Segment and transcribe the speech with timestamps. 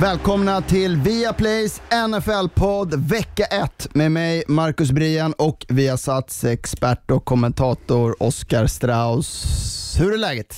[0.00, 8.22] Välkomna till Viaplays NFL-podd vecka 1 med mig Marcus Brian och Viasats expert och kommentator
[8.22, 9.96] Oskar Strauss.
[10.00, 10.56] Hur är läget?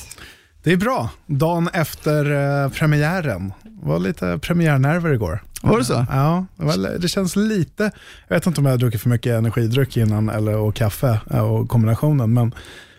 [0.63, 1.11] Det är bra.
[1.27, 2.31] Dagen efter
[2.65, 3.53] eh, premiären.
[3.63, 5.43] Det var lite premiärnerver igår.
[5.63, 6.07] Var det så?
[6.11, 6.47] Ja,
[6.99, 7.91] det, känns lite,
[8.29, 11.53] jag vet inte om jag har druckit för mycket energidryck innan eller, och kaffe eh,
[11.53, 12.55] och kombinationen, men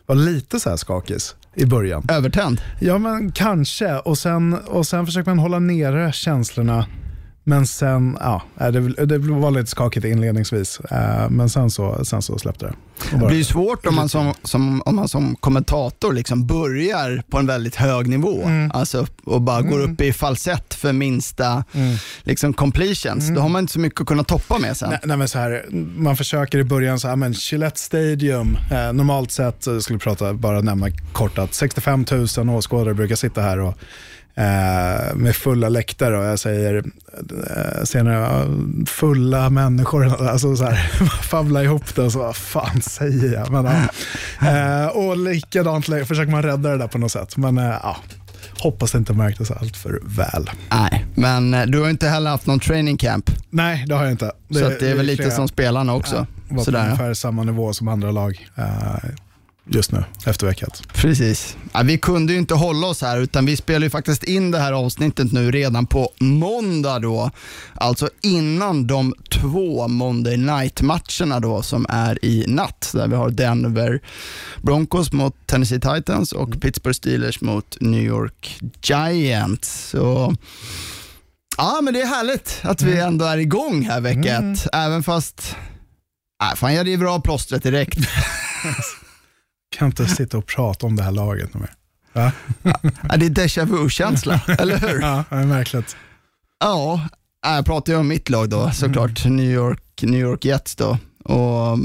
[0.05, 2.03] var lite så här skakis i början.
[2.09, 2.61] Övertänd?
[2.79, 3.95] Ja, men kanske.
[3.95, 6.85] Och sen, och sen försöker man hålla nere känslorna.
[7.47, 10.79] Men sen, ja, det, det var lite skakigt inledningsvis.
[10.79, 12.71] Eh, Men sen så, sen så släppte det.
[12.71, 16.47] Och Det bara- blir ju svårt om man som, som, om man som kommentator liksom
[16.47, 21.63] börjar på en väldigt hög nivå alltså, och bara går upp i falsett för minsta
[22.23, 23.29] liksom completions.
[23.29, 24.89] Då har man inte så mycket att kunna toppa med sen.
[24.89, 25.65] Nej, nej, men så här,
[25.97, 30.33] man försöker i början, så här, men Gillette Stadium, eh, normalt sett, eh, skulle prata,
[30.33, 32.05] bara nämna kort att 65
[32.37, 33.77] 000 åskådare brukar sitta här och,
[34.35, 38.45] eh, med fulla läktare och jag säger eh, senare, ja,
[38.85, 40.75] fulla människor, alltså så här,
[41.23, 43.51] favla ihop det och så, vad fan säger jag?
[43.51, 43.65] Men,
[44.41, 44.81] ja.
[44.81, 47.97] eh, och likadant försöker man rädda det där på något sätt, men eh, ja,
[48.59, 50.49] hoppas det inte märktes allt för väl.
[50.69, 54.11] Nej, men eh, du har inte heller haft någon training camp, Nej, det har jag
[54.11, 54.31] inte.
[54.51, 56.27] så att det är väl lite som spelarna också.
[56.49, 56.85] var på Sådär, ja.
[56.85, 59.09] ungefär samma nivå som andra lag eh,
[59.67, 60.87] just nu efter vecka ett.
[60.93, 61.57] Precis.
[61.73, 64.59] Ja, vi kunde ju inte hålla oss här utan vi spelar ju faktiskt in det
[64.59, 67.31] här avsnittet nu redan på måndag då.
[67.73, 72.91] Alltså innan de två Monday Night-matcherna då som är i natt.
[72.93, 74.01] Där vi har Denver
[74.61, 79.89] Broncos mot Tennessee Titans och Pittsburgh Steelers mot New York Giants.
[79.89, 80.35] Så
[81.57, 84.67] Ja, men det är härligt att vi ändå är igång här vecka ett.
[84.73, 85.55] Även fast,
[86.43, 87.99] nej, fan jag river av plåstret direkt.
[89.77, 91.73] Kan inte sitta och prata om det här laget mer.
[92.13, 92.31] Va?
[92.63, 95.01] Ja, det är déjà vu-känsla, eller hur?
[95.01, 95.95] Ja, det är märkligt.
[96.59, 97.07] Ja,
[97.41, 100.97] jag pratar ju om mitt lag då såklart, New York, New York Jets då.
[101.23, 101.77] Och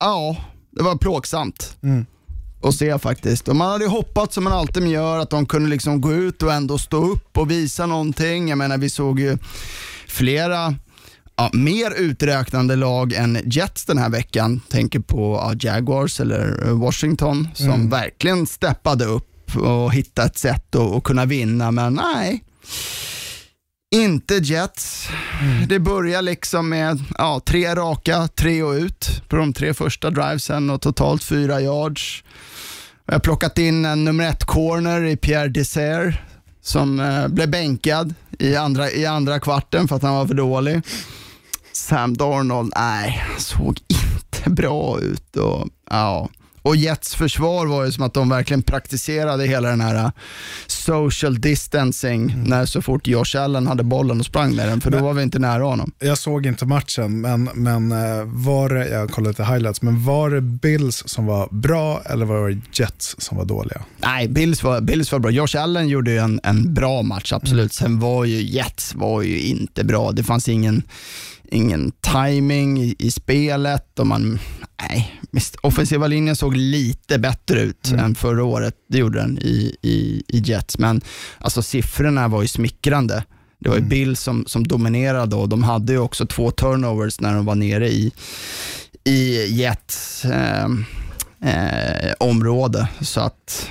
[0.00, 0.36] ja,
[0.70, 2.06] det var plågsamt Mm.
[2.62, 3.48] att se faktiskt.
[3.48, 6.42] Och man hade ju hoppats som man alltid gör att de kunde liksom gå ut
[6.42, 8.48] och ändå stå upp och visa någonting.
[8.48, 9.38] Jag menar vi såg ju
[10.08, 10.74] flera
[11.36, 14.60] ja, mer uträknande lag än Jets den här veckan.
[14.68, 20.74] Tänker på ja, Jaguars eller eh, Washington som verkligen steppade upp och hittade ett sätt
[20.74, 22.44] att, att kunna vinna, men nej.
[23.94, 25.08] Inte Jets.
[25.68, 30.70] Det börjar liksom med ja, tre raka, tre och ut på de tre första drivesen
[30.70, 32.24] och totalt fyra yards.
[33.06, 36.14] Jag har plockat in en nummer ett corner i Pierre Dessert
[36.62, 40.82] som eh, blev bänkad i andra, i andra kvarten för att han var för dålig.
[41.72, 45.36] Sam Darnold, nej, såg inte bra ut.
[45.36, 46.28] Och, ja
[46.62, 50.10] och Jets försvar var ju som att de verkligen praktiserade hela den här uh,
[50.66, 54.98] social distancing när så fort Josh Allen hade bollen och sprang med den, för då
[54.98, 55.92] var vi inte nära honom.
[55.98, 60.30] Jag såg inte matchen, men, men eh, var det, jag kollade lite highlights, men var
[60.30, 63.82] det Bills som var bra eller var det Jets som var dåliga?
[63.98, 65.30] Nej, Bills var, Bills var bra.
[65.30, 67.72] Josh Allen gjorde ju en, en bra match, absolut.
[67.72, 70.12] Sen var ju Jets var ju inte bra.
[70.12, 70.82] Det fanns ingen,
[71.50, 74.38] ingen timing i, i spelet och man,
[74.88, 75.20] nej,
[75.60, 78.74] offensiva linjen såg lite bättre ut än förra året.
[78.88, 81.00] Det gjorde den i, i, i Jets, men
[81.38, 83.24] alltså siffrorna var ju smickrande.
[83.58, 87.34] Det var ju Bills som, som dominerade och de hade ju också två turnovers när
[87.34, 88.12] de var nere i,
[89.04, 90.68] i Jets eh,
[91.42, 92.88] eh, område.
[93.00, 93.70] Så att,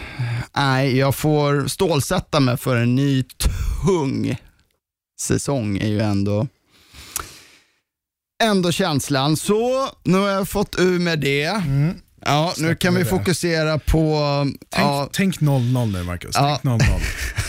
[0.56, 4.38] nej, jag får stålsätta mig för en ny tung
[5.22, 6.48] säsong är ju ändå
[8.42, 9.38] ändå känslan.
[9.38, 11.64] Så, nu har jag fått ur med det.
[12.26, 14.20] Ja, nu kan vi fokusera på...
[14.70, 16.36] Tänk, ja, tänk 0-0 nu Marcus.
[16.36, 16.60] Ja.
[16.64, 17.00] Tänk 0-0.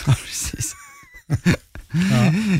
[0.26, 0.74] precis.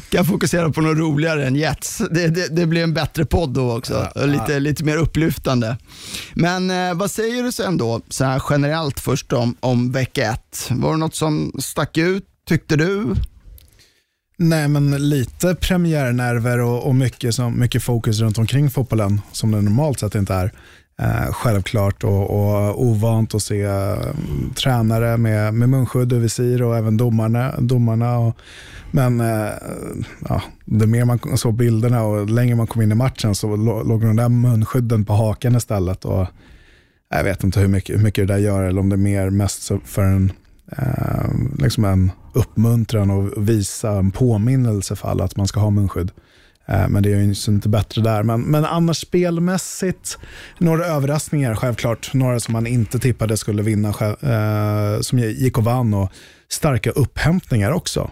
[0.08, 2.02] Kan fokusera på något roligare än Jets.
[2.11, 4.08] Det, det, det blir en bättre podd då också.
[4.14, 5.76] Ja, lite, lite mer upplyftande.
[6.35, 10.69] Men eh, vad säger du sen då, så här generellt först om, om vecka ett?
[10.70, 13.14] Var det något som stack ut, tyckte du?
[14.37, 19.61] Nej, men lite premiärnerver och, och mycket, som, mycket fokus runt omkring fotbollen som det
[19.61, 20.52] normalt sett inte är.
[21.00, 23.99] Eh, självklart och, och ovant att se eh,
[24.55, 27.55] tränare med, med munskydd och visir och även domarna.
[27.58, 28.37] domarna och,
[28.90, 29.50] men eh,
[30.29, 34.00] ja, det mer man såg bilderna och längre man kom in i matchen så låg
[34.00, 36.05] de där munskydden på haken istället.
[36.05, 36.26] Och,
[37.14, 39.31] jag vet inte hur mycket, hur mycket det där gör eller om det är mer
[39.31, 40.32] mest för en,
[40.79, 41.25] eh,
[41.59, 46.11] liksom en uppmuntran och visa en påminnelse för alla att man ska ha munskydd.
[46.67, 48.23] Eh, men det är ju inte bättre där.
[48.23, 50.19] Men, men annars spelmässigt,
[50.59, 52.15] några överraskningar självklart.
[52.15, 56.13] Några som man inte tippade skulle vinna, eh, som gick och vann och
[56.49, 58.11] starka upphämtningar också.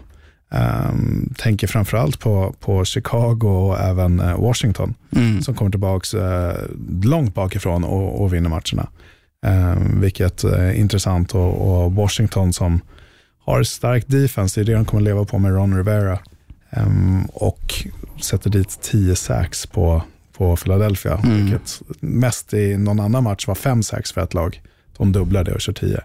[0.53, 5.41] Um, tänker framförallt på, på Chicago och även uh, Washington Mm.
[5.41, 6.53] som kommer tillbaka uh,
[7.03, 8.87] långt bakifrån och, och vinner matcherna.
[9.45, 12.81] Um, vilket är intressant och, och, Washington som
[13.39, 16.19] har stark defense, det är det de kommer leva på med Ron Rivera.
[16.69, 17.73] Um, och
[18.21, 20.03] sätter dit 10 sacks på,
[20.37, 21.35] på Philadelphia, mm.
[21.35, 24.61] vilket mest i någon annan match var 5 sacks för ett lag.
[24.97, 26.01] De dubblar det och kör 10,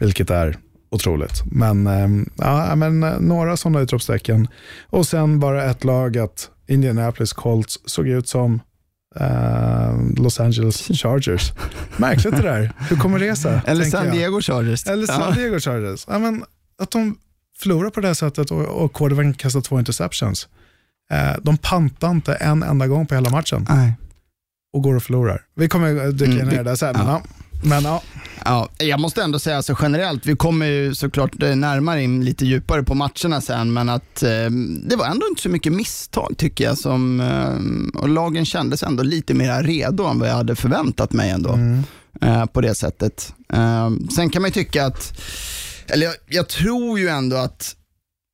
[0.00, 0.56] vilket är
[0.90, 1.42] otroligt.
[1.44, 4.48] Men, ähm, ja, men några sådana utropstecken.
[4.86, 8.60] Och sen bara ett lag att Indianapolis Colts såg ut som
[9.20, 11.52] äh, Los Angeles Chargers.
[11.96, 12.72] Märkligt det där.
[12.78, 13.60] Hur kommer det sig?
[13.66, 14.86] Eller San Diego Chargers.
[14.86, 16.04] Eller San Diego Chargers.
[16.08, 16.44] Ja, men,
[16.82, 17.16] att de
[17.58, 20.48] förlorar på det här sättet och, och quarterbacken kastar två interceptions.
[21.10, 23.66] Eh, de pantar inte en enda gång på hela matchen.
[23.68, 23.92] Nej.
[24.72, 25.42] Och går och förlorar.
[25.54, 26.94] Vi kommer dyka ner mm, där sen.
[26.94, 27.04] Ja.
[27.04, 27.22] Men, ja.
[27.64, 28.02] Men, ja.
[28.44, 32.82] Ja, jag måste ändå säga alltså generellt, vi kommer ju såklart närmare in lite djupare
[32.82, 34.50] på matcherna sen, men att eh,
[34.82, 36.78] det var ändå inte så mycket misstag tycker jag.
[36.78, 41.30] Som, eh, och lagen kändes ändå lite mer redo än vad jag hade förväntat mig
[41.30, 41.52] ändå.
[41.52, 41.84] Mm.
[42.20, 43.34] Eh, på det sättet.
[43.52, 45.20] Eh, sen kan man ju tycka att,
[45.86, 47.74] eller jag, jag tror ju ändå att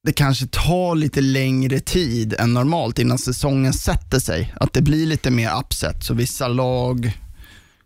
[0.07, 4.55] det kanske tar lite längre tid än normalt innan säsongen sätter sig.
[4.61, 7.13] Att det blir lite mer upset, så vissa lag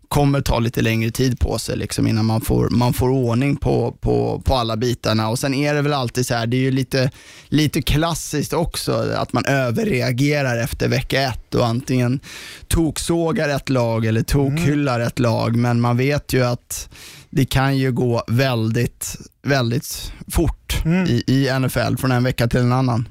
[0.09, 3.91] kommer ta lite längre tid på sig liksom, innan man får, man får ordning på,
[3.91, 5.29] på, på alla bitarna.
[5.29, 7.11] Och Sen är det väl alltid så här, det är ju lite,
[7.47, 12.19] lite klassiskt också att man överreagerar efter vecka ett och antingen
[12.67, 15.55] toksågar ett lag eller tokhyllar ett lag.
[15.55, 16.89] Men man vet ju att
[17.29, 21.05] det kan ju gå väldigt, väldigt fort mm.
[21.05, 23.07] i, i NFL från en vecka till en annan.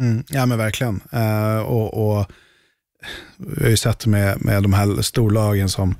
[0.00, 0.24] Mm.
[0.28, 1.00] Ja men verkligen.
[1.14, 2.30] Uh, och, och
[3.36, 5.94] vi har ju sett med, med de här storlagen som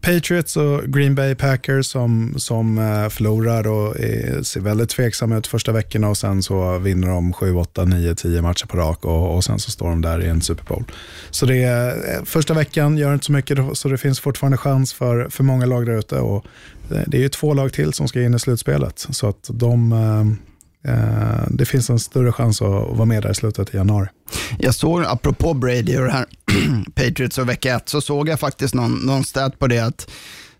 [0.00, 5.46] Patriots och Green Bay Packers som, som eh, förlorar och är, ser väldigt tveksamma ut
[5.46, 9.36] första veckorna och sen så vinner de 7, 8, 9, 10 matcher på rak och,
[9.36, 10.84] och sen så står de där i en Super Bowl.
[11.30, 14.92] Så det är, eh, första veckan gör inte så mycket så det finns fortfarande chans
[14.92, 16.46] för, för många lag där ute och
[16.88, 20.53] det är ju två lag till som ska in i slutspelet så att de Eh,
[21.48, 24.08] det finns en större chans att vara med där i slutet i januari.
[24.58, 26.26] Jag såg, apropå Brady och det här
[26.94, 30.10] Patriots och vecka ett, så såg jag faktiskt någon, någon stat på det att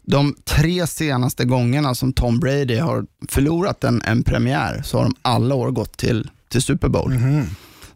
[0.02, 5.14] de tre senaste gångerna som Tom Brady har förlorat en, en premiär så har de
[5.22, 7.12] alla år gått till, till Super Bowl.
[7.12, 7.46] Mm -hmm.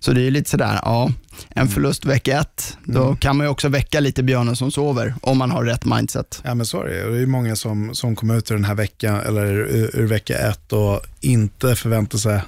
[0.00, 1.10] Så det är lite sådär, ja,
[1.48, 1.68] en mm.
[1.68, 3.16] förlust vecka ett, då mm.
[3.16, 6.40] kan man ju också väcka lite björnen som sover, om man har rätt mindset.
[6.44, 7.10] Ja men så är det.
[7.10, 10.38] Det är många som, som kommer ut ur den här veckan, eller ur, ur vecka
[10.38, 12.40] ett och inte förväntar sig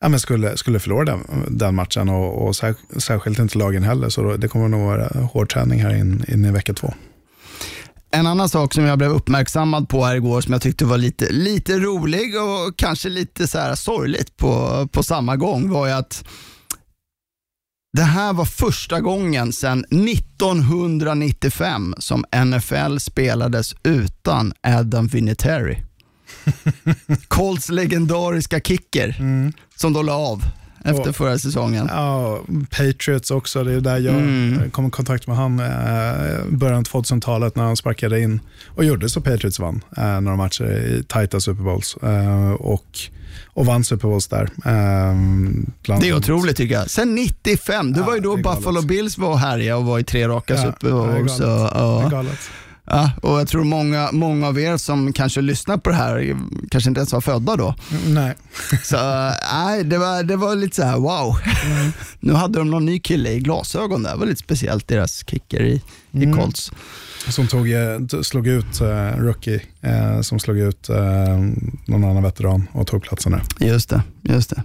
[0.00, 2.56] ja, men skulle, skulle förlora den, den matchen och, och
[2.98, 4.08] särskilt inte lagen heller.
[4.08, 6.94] Så då, det kommer nog vara hård träning här in, in i vecka två.
[8.10, 11.32] En annan sak som jag blev uppmärksammad på här igår som jag tyckte var lite,
[11.32, 16.24] lite rolig och kanske lite så här sorgligt på, på samma gång var ju att
[17.92, 25.82] det här var första gången sedan 1995 som NFL spelades utan Adam Vinatieri.
[27.28, 29.52] Colts legendariska kicker mm.
[29.76, 30.42] som då la av
[30.84, 31.86] efter förra säsongen.
[31.90, 32.40] Ja,
[32.70, 33.64] Patriots också.
[33.64, 34.70] Det är där jag mm.
[34.70, 35.66] kom i kontakt med han eh,
[36.48, 40.64] början av 2000-talet när han sparkade in och gjorde så Patriots vann eh, några matcher
[40.64, 41.96] i tajta Super Bowls.
[42.02, 42.98] Eh, och
[43.46, 44.50] och vann Super Bowls där.
[44.64, 46.90] Um, det är otroligt tycker jag.
[46.90, 50.28] Sen 95, det ja, var ju då Buffalo Bills var härliga och var i tre
[50.28, 51.38] raka ja, Super Bowls.
[51.40, 51.70] Ja,
[52.90, 56.36] Ja, och jag tror många, många av er som kanske lyssnar på det här
[56.70, 57.74] kanske inte ens var födda då.
[57.90, 58.34] Mm, nej.
[58.82, 58.96] Så
[59.52, 61.36] nej, det, var, det var lite så här: wow.
[61.64, 61.92] Mm.
[62.20, 64.10] nu hade de någon ny kille i glasögon där.
[64.10, 66.32] Det var lite speciellt, deras kicker i, mm.
[66.32, 66.72] i Colts.
[67.30, 70.96] Som tog, eh, slog ut uh, rookie, uh, som slog ut uh,
[71.86, 73.66] någon annan veteran och tog platsen där.
[73.66, 74.62] Just det, just det.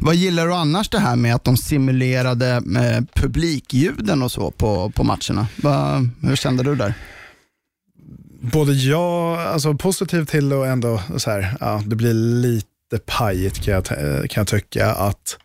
[0.00, 2.62] Vad gillar du annars det här med att de simulerade
[3.14, 5.46] publikljuden och så på, på matcherna?
[5.56, 6.94] Va, hur kände du där?
[8.40, 13.74] Både ja, alltså positivt till och ändå så här, ja, det blir lite pajigt kan
[13.74, 14.92] jag, kan jag tycka.
[14.92, 15.38] att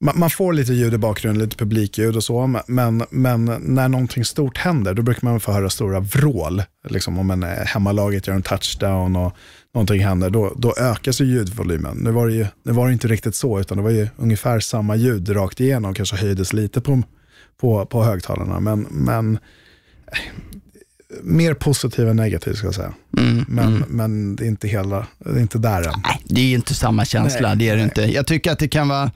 [0.00, 4.58] man, får lite ljud i bakgrunden, lite publikljud och så, men, men när någonting stort
[4.58, 6.62] händer, då brukar man få höra stora vrål.
[6.88, 9.36] Liksom om en eh, hemmalaget gör en touchdown och
[9.74, 11.96] någonting händer, då, då ökas ju ljudvolymen.
[11.96, 14.60] Nu var, det ju, nu var det inte riktigt så, utan det var ju ungefär
[14.60, 17.02] samma ljud rakt igenom, kanske höjdes lite på,
[17.60, 18.60] på, på högtalarna.
[18.60, 19.38] Men, men
[21.22, 22.94] mer positiv än negativ ska jag säga.
[23.18, 26.02] Mm, Men, men det är inte hela, det är inte där än.
[26.04, 27.84] Nej, det är ju inte samma känsla, Nej, det är det nej.
[27.84, 28.02] inte.
[28.02, 29.10] Jag tycker att det kan vara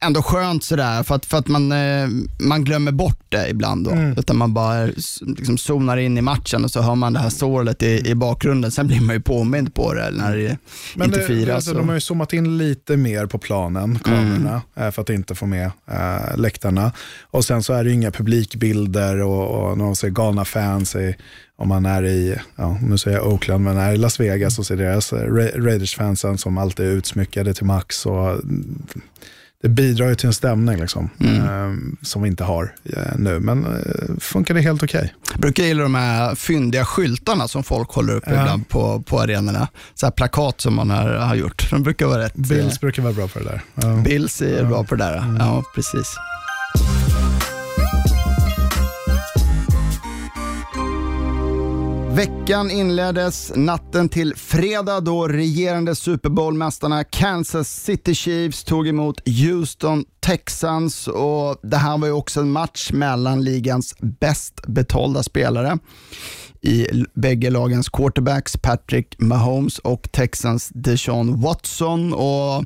[0.00, 2.08] ändå skönt sådär, för att, för att man, eh,
[2.40, 3.90] man glömmer bort det ibland då.
[3.90, 4.18] Mm.
[4.18, 4.86] Utan man bara
[5.26, 8.70] liksom zonar in i matchen och så hör man det här sorlet i, i bakgrunden.
[8.70, 10.58] Sen blir man ju påmind på det när det
[11.04, 11.54] inte det- firas.
[11.54, 15.34] alltså, de har ju zoomat in lite mer på planen, kamerorna, eh, för att inte
[15.34, 16.92] få med eh, läktarna.
[17.30, 21.14] Och sen så är det ju inga publikbilder och, och någon ser galna fans i,
[21.56, 24.66] om man är i, ja, nu säger jag Oakland, men är i Las Vegas och
[24.66, 28.06] ser deras Ra- Raiders-fansen som alltid är utsmyckade till max.
[28.06, 28.82] Och, mm,
[29.62, 31.72] det bidrar ju till en stämning liksom, eh,
[32.02, 35.14] som vi inte har eh, nu, men eh, funkar det helt okej.
[35.32, 38.32] Jag brukar gilla de här fyndiga skyltarna som folk håller upp Ja.
[38.32, 39.68] ibland på, på arenorna.
[39.94, 41.70] Så här plakat som man har, har gjort.
[41.70, 42.34] De brukar vara rätt...
[42.34, 43.60] Bills eh, brukar vara bra på det där.
[43.74, 43.96] Ja.
[44.04, 45.36] Bills är bra på det där.
[45.38, 46.16] Ja, precis.
[52.18, 60.04] Veckan inleddes natten till fredag då regerande Super Bowl-mästarna Kansas City Chiefs tog emot Houston
[60.20, 65.78] Texans och det här var ju också en match mellan ligans bäst betalda spelare
[66.60, 72.14] i bägge lagens quarterbacks Patrick Mahomes och Texans Deshaun Watson.
[72.14, 72.64] Och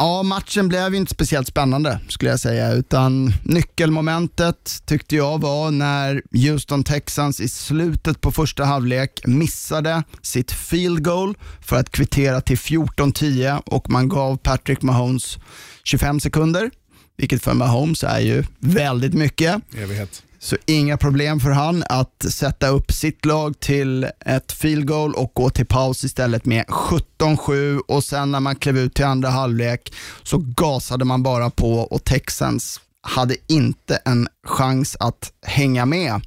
[0.00, 5.70] Ja, matchen blev ju inte speciellt spännande skulle jag säga, utan nyckelmomentet tyckte jag var
[5.70, 12.40] när Houston Texans i slutet på första halvlek missade sitt field goal för att kvittera
[12.40, 15.38] till 14-10 och man gav Patrick Mahomes
[15.84, 16.70] 25 sekunder,
[17.16, 19.62] vilket för Mahomes är ju väldigt mycket.
[19.76, 20.22] Evighet.
[20.40, 25.32] Så inga problem för han att sätta upp sitt lag till ett field goal och
[25.34, 29.92] gå till paus istället med 17-7 och sen när man klev ut till andra halvlek
[30.22, 36.20] så gasade man bara på och Texans hade inte en chans att hänga med.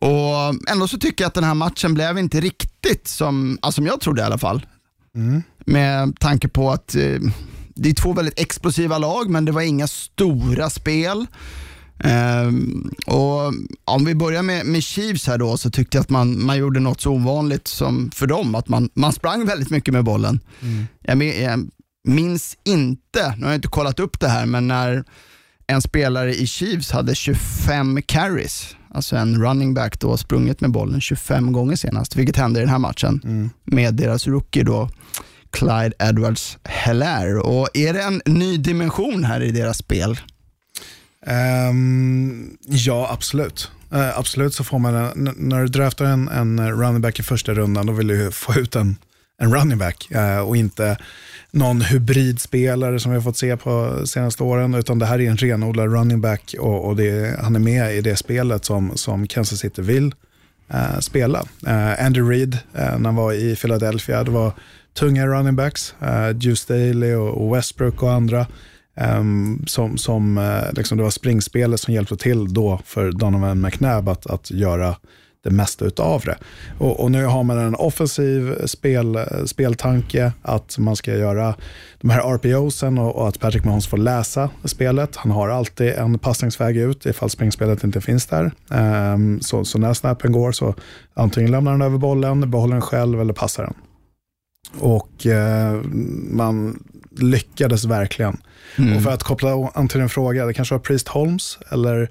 [0.00, 3.86] Och Ändå så tycker jag att den här matchen blev inte riktigt som, alltså som
[3.86, 4.66] jag trodde i alla fall.
[5.64, 7.20] Med tanke på att eh,
[7.74, 11.26] det är två väldigt explosiva lag men det var inga stora spel.
[12.04, 13.52] Ehm, och
[13.84, 16.80] om vi börjar med, med Chiefs här då så tyckte jag att man, man gjorde
[16.80, 20.40] något så ovanligt som för dem, att man, man sprang väldigt mycket med bollen.
[21.02, 21.68] Jag, min- jag
[22.08, 25.04] minns inte, nu har jag inte kollat upp det här, men när
[25.66, 31.00] en spelare i Chiefs hade 25 carries, alltså en running back då sprungit med bollen
[31.00, 33.20] 25 gånger senast, vilket hände i den här matchen
[33.64, 34.88] med deras rookie då,
[35.50, 37.40] Clyde Edwards Hellaire.
[37.40, 40.20] Och är det en ny dimension här i deras spel?
[41.26, 43.70] Um, ja, absolut.
[43.94, 47.18] Uh, absolut så får man, en, n- när du draftar en, en eh, running back
[47.18, 48.96] i första rundan, då vill du få ut en,
[49.38, 50.96] en running back uh, och inte
[51.50, 55.36] någon hybridspelare som vi har fått se på senaste åren, utan det här är en
[55.36, 59.58] renodlad running back och, och det, han är med i det spelet som, som Kansas
[59.58, 60.14] City vill
[60.74, 61.44] uh, spela.
[61.98, 64.52] Andy Reid, när han var i Philadelphia, det var
[64.94, 65.94] tunga running backs,
[66.40, 68.46] Juice Staley och, och Westbrook och andra.
[68.94, 74.08] Um, som, som uh, liksom det var springspelet som hjälpte till då för Donovan McNabb
[74.08, 74.96] att, att göra
[75.42, 76.38] det mesta utav det.
[76.78, 81.54] Och, och nu har man en offensiv spel, eh, speltanke att man ska göra
[82.00, 85.16] de här RPOsen och, och att Patrick Mahomes får läsa spelet.
[85.16, 88.52] Han har alltid en passningsväg ut ifall springspelet inte finns där.
[88.68, 90.74] Um, så, så när snappen går så
[91.14, 93.74] antingen lämnar han över bollen, behåller den själv eller passar den.
[94.80, 95.82] Och uh,
[96.30, 98.36] man lyckades verkligen.
[98.96, 102.10] Och för att koppla an till din fråga, det kanske var Priest Holmes eller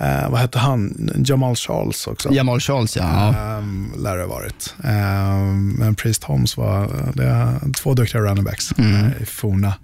[0.00, 1.10] eh, vad hette han?
[1.26, 2.32] Jamal Charles också.
[2.32, 3.34] Jamal Charles ja.
[3.58, 4.74] Um, lär det ha varit.
[4.84, 9.74] Ehm, men Priest Holmes var det två duktiga running backs eh, i forna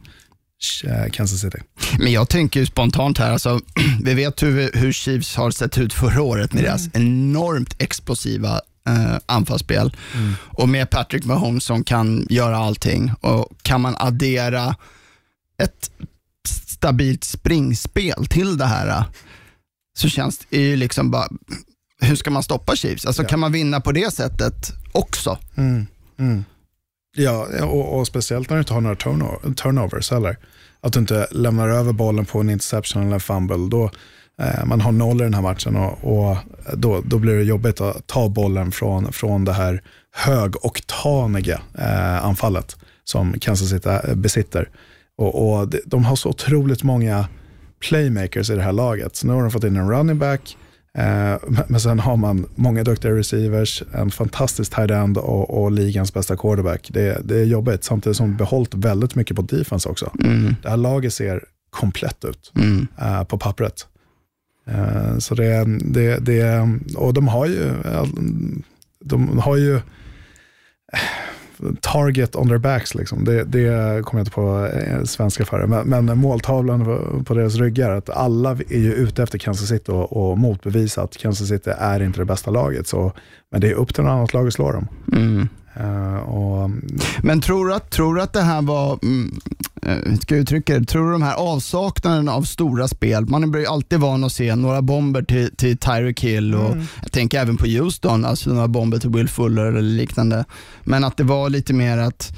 [0.85, 1.59] eh, Kansas City.
[1.99, 3.61] Men jag tänker ju spontant här, alltså,
[4.03, 9.17] vi vet hur, hur Chiefs har sett ut förra året med deras enormt explosiva eh,
[9.27, 9.97] anfallsspel.
[10.37, 13.13] Och med Patrick Mahomes som kan göra allting.
[13.21, 14.77] Och kan man addera
[15.59, 15.91] ett
[16.49, 19.05] stabilt springspel till det här eh,
[19.99, 21.29] så känns det ju liksom bara,
[22.01, 23.07] hur ska man stoppa Chiefs?
[23.07, 25.39] Alltså kan man vinna på det sättet också?
[27.17, 30.37] Ja, och, och speciellt när du inte har några turno- turnovers heller.
[30.81, 33.69] Att du inte lämnar över bollen på en interception eller en fumble.
[33.71, 33.91] Då,
[34.41, 36.37] eh, man har noll i den här matchen och, och
[36.75, 39.83] då, då blir det jobbigt att ta bollen från, från det här
[40.13, 44.69] högoktaniga eh, anfallet som Kansas City besitter.
[45.19, 47.29] Och, och de, har så otroligt många
[47.89, 49.17] playmakers i det här laget.
[49.17, 50.57] Så nu har de fått in en running back,
[50.99, 51.37] Eh,
[51.69, 56.37] men- sen har man många duktiga receivers, en fantastisk tight end och, och ligans bästa
[56.37, 56.89] quarterback.
[56.93, 60.11] Det, det är jobbigt, samtidigt som de behållit väldigt mycket på defense också.
[60.63, 62.87] Det här laget ser komplett ut Mm.
[63.01, 63.87] eh, på pappret.
[64.69, 67.73] Eh, så det, det, det, och de har ju,
[69.05, 69.81] de har ju
[71.81, 72.95] target on their backs.
[72.95, 73.25] Liksom.
[73.25, 75.67] Det, det kommer jag inte på eh, svenska för det.
[75.67, 79.93] Men, men måltavlan på, på deras ryggar, att alla är ju ute efter Kansas City
[79.93, 82.87] och, och motbevisa att Kansas City är inte det bästa laget.
[82.87, 83.13] Så,
[83.51, 84.89] men det är upp till något annat lag att slå dem.
[85.13, 85.49] Mm.
[85.81, 86.71] Uh, och,
[87.23, 89.41] men tror du, att, tror att det här var, mm,
[89.83, 93.61] hur ska jag uttrycka det, tror du de här avsaknaden av stora spel, man blir
[93.61, 96.87] ju alltid van att se några bomber till, till Tyreek Hill och mm.
[97.03, 100.45] jag tänker även på Houston, alltså några bomber till Will Fuller eller liknande.
[100.85, 102.33] Men att det var lite mer att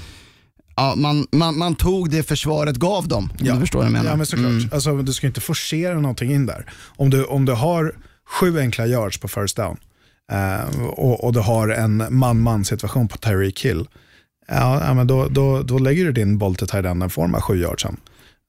[0.78, 3.54] Ja, man, man, man tog det försvaret gav dem, om ja.
[3.54, 4.10] du förstår vad jag menar.
[4.10, 4.50] Ja, men såklart.
[4.50, 4.68] Mm.
[4.72, 6.70] Alltså, du ska inte forcera någonting in där.
[6.96, 7.94] Om du, om du har
[8.28, 9.76] sju enkla yards på first down,
[10.32, 13.88] eh, och, och, du har en man-man situation på Tyreek Hill,
[14.48, 17.40] ja, men då, då, då lägger du din boll till tight enden, får de här
[17.40, 17.96] sju yardsen.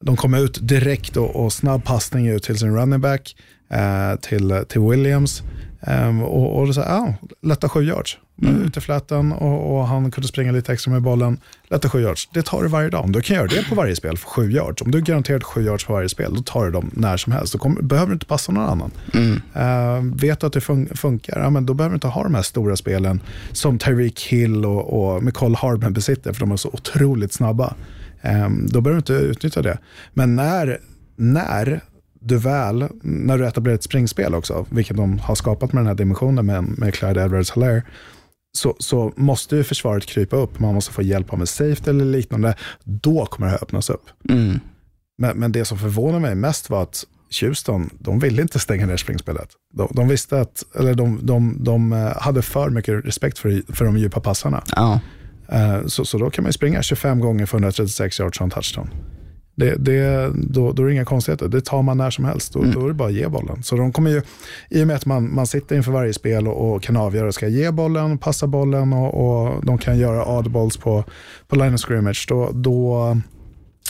[0.03, 3.36] De kommer ut direkt och, och snabb passning ut till sin running back,
[3.72, 5.43] eh, till, till Williams.
[5.81, 8.17] Eh, och, och så, ja, lätta sju yards.
[8.41, 8.62] Mm.
[8.62, 11.38] Ut i fläten och, och, han kunde springa lite extra med bollen.
[11.67, 12.29] Lätta sju yards.
[12.34, 13.03] Det tar du varje dag.
[13.03, 15.65] Om du kan göra det på varje spel för sju yards, om du garanterat sju
[15.65, 17.53] yards på varje spel, då tar du dem när som helst.
[17.53, 18.91] Då kommer, behöver du inte passa någon annan.
[19.13, 19.32] Mm.
[19.32, 22.36] Uh, vet du att det fun funkar, ja, men då behöver du inte ha de
[22.36, 26.70] här stora spelen som Tyreek Hill och, och Nicole Hardman besitter, för de är så
[26.70, 27.74] otroligt snabba.
[28.22, 29.77] Um, då behöver du inte utnyttja det.
[30.13, 30.79] Men när,
[31.15, 31.82] när
[32.20, 35.96] du väl, när du etablerar ett springspel också, vilket de har skapat med den här
[35.96, 37.84] dimensionen med, med Clyde edwards helaire
[38.57, 40.59] så, så måste ju försvaret krypa upp.
[40.59, 42.55] Man måste få hjälp av en safety eller liknande.
[42.83, 44.09] Då kommer det här öppnas upp.
[44.29, 44.59] Mm.
[45.17, 47.03] Men, men det som förvånar mig mest var att
[47.41, 49.49] Houston, de ville inte stänga ner springspelet.
[49.73, 53.85] De, de visste att, eller de, de, de eh, hade för mycket respekt för, för
[53.85, 54.63] de djupa passarna.
[55.53, 58.89] Uh, så, så då kan man springa 25 gånger för 136 yards och en touchdown.
[59.57, 61.47] Det, det, då, då är det inga konstigheter.
[61.47, 62.53] Det tar man när som helst.
[62.53, 62.71] Då, mm.
[62.73, 63.63] då är det bara att ge bollen.
[63.63, 64.21] Så de kommer ju,
[64.69, 67.47] I och med att man, man sitter inför varje spel och, och kan avgöra, ska
[67.47, 71.03] ge bollen, passa bollen och, och de kan göra oddballs på,
[71.47, 73.17] på line of scrimmage, då, då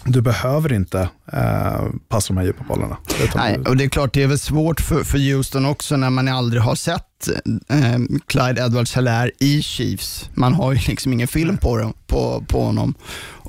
[0.05, 2.97] du behöver inte eh, passa de här djupa bollarna.
[3.35, 6.27] Nej, och det är klart, det är väl svårt för, för Houston också när man
[6.27, 7.29] aldrig har sett
[7.69, 10.29] eh, Clyde edwards helaire i Chiefs.
[10.33, 12.93] Man har ju liksom ingen film på, på, på honom.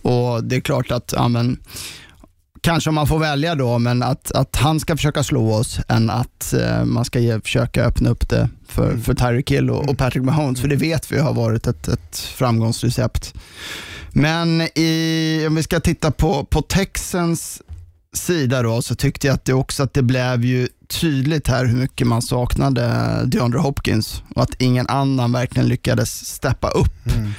[0.02, 1.58] Och det är klart att, ja, men,
[2.60, 6.10] kanske om man får välja då, men att, att han ska försöka slå oss än
[6.10, 9.98] att eh, man ska ge, försöka öppna upp det för, för Tyreek Hill och, och,
[9.98, 13.34] Patrick Mahomes, för det vet vi har varit ett, ett framgångsrecept.
[14.12, 17.62] Men i, om vi ska titta på, på Texans
[18.12, 21.76] sida då, så tyckte jag att det också att det blev ju tydligt här hur
[21.76, 22.90] mycket man saknade
[23.26, 27.16] DeAndre Hopkins och att ingen annan verkligen lyckades steppa upp.
[27.16, 27.32] Mm.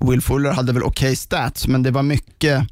[0.00, 2.62] Will Fuller hade väl okej okay stats, men det var mycket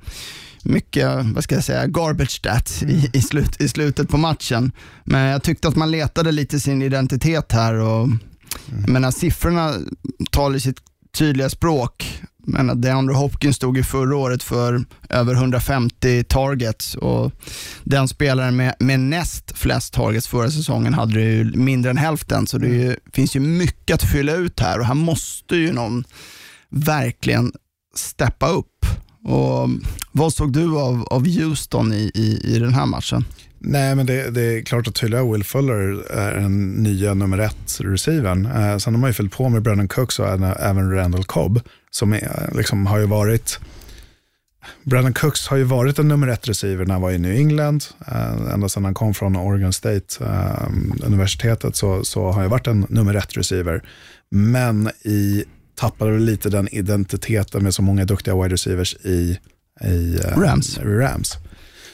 [0.65, 4.73] mycket, vad ska jag säga, garbage stats i, i, slut, i slutet på matchen.
[5.05, 8.09] Men jag tyckte att man letade lite sin identitet här och
[8.81, 9.75] jag menar, siffrorna
[10.31, 10.81] talar sitt
[11.15, 12.23] tydliga språk.
[12.47, 17.33] Men DeAndre Hopkins stod ju förra året för över 150 targets och
[17.85, 22.47] den spelaren med, med näst flest targets förra säsongen hade ju mindre än hälften.
[22.47, 26.05] Så det ju, finns ju mycket att fylla ut här och här måste ju någon
[26.69, 27.53] verkligen
[27.97, 28.74] steppa upp.
[29.25, 33.25] Och um, vad såg du av, av Houston i, i, i den här matchen?
[33.59, 37.81] Nej, men det, det, är klart att tydliga Will Fuller är den nya nummer ett
[37.81, 38.47] receivern.
[38.47, 41.61] Eh, sen har man ju fyllt på med Brandon Cooks och även Randall Cobb
[41.91, 43.61] som är, liksom, har ju varit
[44.83, 47.85] Brandon Cooks har ju varit en nummer ett receiver när han var i New England.
[48.07, 50.69] Eh, ända sedan han kom från Oregon State eh,
[51.07, 53.83] universitetet så, så har han varit en nummer ett receiver.
[54.31, 59.39] Men i tappade lite den identiteten med så många duktiga wide receivers i,
[59.85, 60.79] i uh, Rams.
[60.79, 61.39] Rams.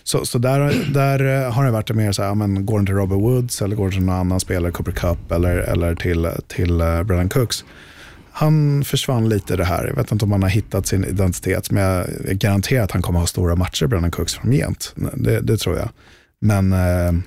[0.02, 3.18] Så, så där, där har det varit mer så här, men går den till Robert
[3.18, 7.02] Woods eller går den till någon annan spelare, Cooper Cup eller, eller till, till uh,
[7.02, 7.64] Brandon Cooks.
[8.32, 9.86] Han försvann lite i det här.
[9.86, 12.06] Jag vet inte om han har hittat sin identitet, men jag
[12.38, 14.94] garanterar att han kommer ha stora matcher, Brandon Cooks, framgent.
[15.14, 15.88] Det, det tror jag.
[16.40, 17.20] Men uh,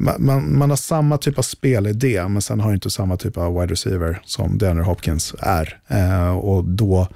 [0.00, 3.72] man, man, har samma typ av spelidé, men sen har inte samma typ av wide
[3.72, 5.80] receiver som DeAndre Hopkins är.
[5.88, 7.08] Eh, och då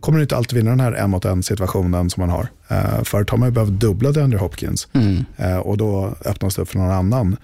[0.00, 2.48] kommer du inte alltid vinna den här en mot en situationen som man har.
[2.68, 5.24] Eh, förut har man ju behövt dubbla DeAndre Hopkins mm.
[5.36, 7.36] eh, och då öppnas det upp för någon annan.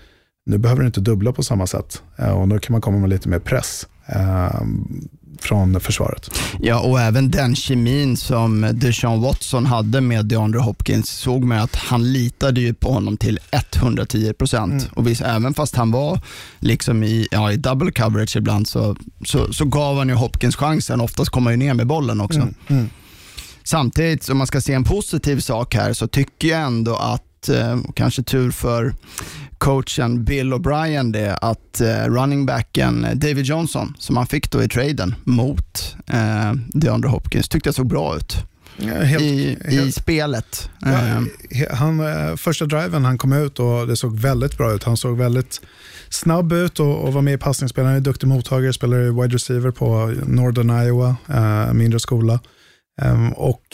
[0.46, 3.10] Nu behöver du inte dubbla på samma sätt eh, och nu kan man komma med
[3.10, 3.86] lite mer press.
[5.40, 6.30] Från försvaret.
[6.60, 11.76] Ja, och även den kemin som Deshaun Watson hade med DeAndre Hopkins såg man att
[11.76, 14.72] han litade ju på honom till 110 procent.
[14.72, 14.92] Mm.
[14.94, 16.20] Och visst, även fast han var
[16.58, 21.00] liksom i, ja, i double coverage ibland så, så, så gav han ju Hopkins chansen.
[21.00, 22.40] Oftast kommer han ju ner med bollen också.
[22.40, 22.54] Mm.
[22.68, 22.90] Mm.
[23.64, 27.48] Samtidigt, om man ska se en positiv sak här, så tycker jag ändå att olyckligt
[27.48, 28.94] eh, och kanske tur för
[29.58, 34.68] coachen Bill O'Brien det att eh, running backen David Johnson, som han fick då i
[34.68, 38.36] traden mot eh, DeAndre Hopkins, tyckte jag såg bra ut
[39.02, 40.70] helt, i, i helt, spelet.
[40.80, 41.22] ja, Eh,
[41.70, 44.84] han, eh, första driven han kom ut och det såg väldigt bra ut.
[44.84, 45.60] Han såg väldigt
[46.08, 47.84] snabb ut och, och var med i passningsspel.
[47.84, 52.40] Han är duktig mottagare, spelar i wide receiver på Northern Iowa, eh, mindre skola.
[53.02, 53.64] Ehm, och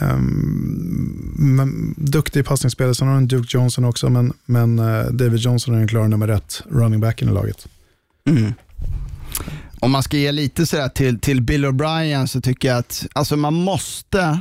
[0.00, 2.94] Um, duktig i.
[2.94, 6.28] Sen har han Duke Johnson också, men, men eh, David Johnson är den klara nummer
[6.28, 7.66] ett running backen i laget.
[8.28, 8.54] Mm.
[9.80, 13.36] Om man ska ge lite sådär till, till Bill O'Brien så tycker jag att alltså
[13.36, 14.40] man måste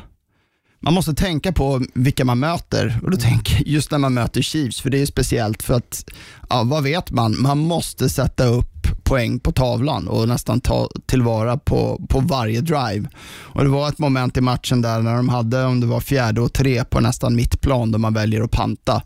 [0.86, 4.42] man måste tänka på vilka man möter och då tänker jag just när man möter
[4.42, 6.06] Chiefs, för det är speciellt för att,
[6.50, 7.42] ja, vad vet man?
[7.42, 13.10] Man måste sätta upp poäng på tavlan och nästan ta tillvara på, på varje drive.
[13.26, 16.42] Och Det var ett moment i matchen där när de hade, om det var fjärde
[16.42, 19.02] och tre på nästan mittplan, där man väljer att panta.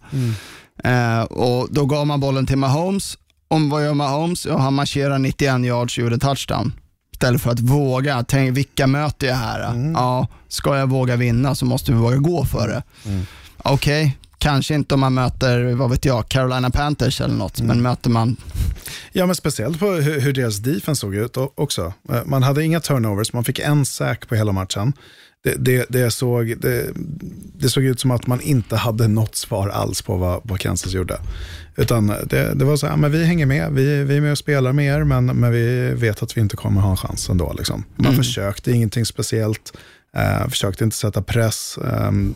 [0.84, 3.18] Eh, och Då gav man bollen till Mahomes.
[3.48, 4.46] Om vad gör Mahomes?
[4.46, 6.74] Ja, han marscherar 91 yards och gjorde touchdown.
[7.20, 9.92] Istället för att våga, tänk vilka möter jag här?
[9.94, 12.84] Ja, ska jag våga vinna så måste vi våga gå för det.
[13.58, 18.10] Okej, kanske inte om man möter, vad vet jag, Carolina Panthers eller något, men möter
[18.10, 18.36] man
[19.12, 21.94] Ja, men speciellt på hur, deras defense såg ut också.
[22.12, 24.94] Eh, Man hade inga turnovers, man fick en sack på hela matchen.
[25.43, 26.89] Det, det, det, såg, det,
[27.60, 30.93] det såg ut som att man inte hade något svar alls på vad, vad Kansas
[30.93, 31.19] gjorde.
[31.75, 34.38] Utan det, det var så här, men vi hänger med, vi, vi är med och
[34.38, 37.54] spelar med er, men, men vi vet att vi inte kommer ha en chans ändå.
[37.58, 37.84] Liksom.
[37.95, 39.78] Man försökte ingenting speciellt,
[40.15, 41.78] eh, försökte inte sätta press.
[41.78, 42.34] ehm,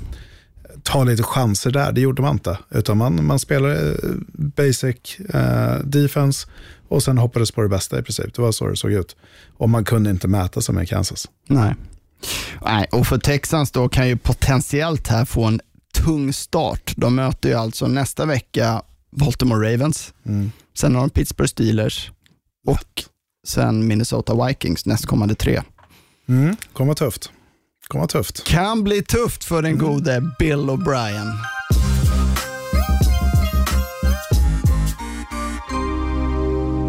[0.83, 2.57] ta lite chanser där, det gjorde man inte.
[2.71, 6.47] Utan man, man spelade eh, basic eh, defense
[6.87, 8.33] och sen hoppades på det bästa i princip.
[8.33, 9.15] Det var så det såg ut.
[9.57, 11.27] Och man kunde inte mäta sig med Kansas.
[11.47, 11.75] Nej.
[12.65, 15.61] Nej, och för Texans då kan ju potentiellt här få en
[15.93, 16.93] tung start.
[16.95, 18.81] De möter ju alltså nästa vecka
[19.11, 20.13] Baltimore Ravens,
[20.77, 22.11] sen har de Pittsburgh Steelers
[22.67, 23.03] och
[23.47, 25.61] sen Minnesota Vikings nästkommande tre.
[26.29, 26.55] Mm.
[26.73, 27.31] Kommer tufft.
[27.87, 28.43] Kommer tufft.
[28.43, 31.31] Kan bli tufft för den gode Bill O'Brien.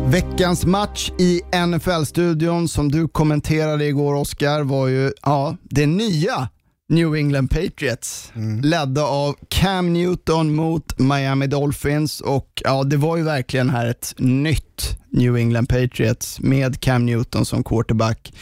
[0.06, 6.48] Veckans match i NFL-studion som du kommenterade igår Oscar var ju ja, det nya
[6.88, 8.32] New England Patriots.
[8.62, 14.14] Ledda av Cam Newton mot Miami Dolphins och ja, det var ju verkligen här ett
[14.18, 18.32] nytt New England Patriots med Cam Newton som quarterback.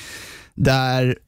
[0.55, 1.19] Där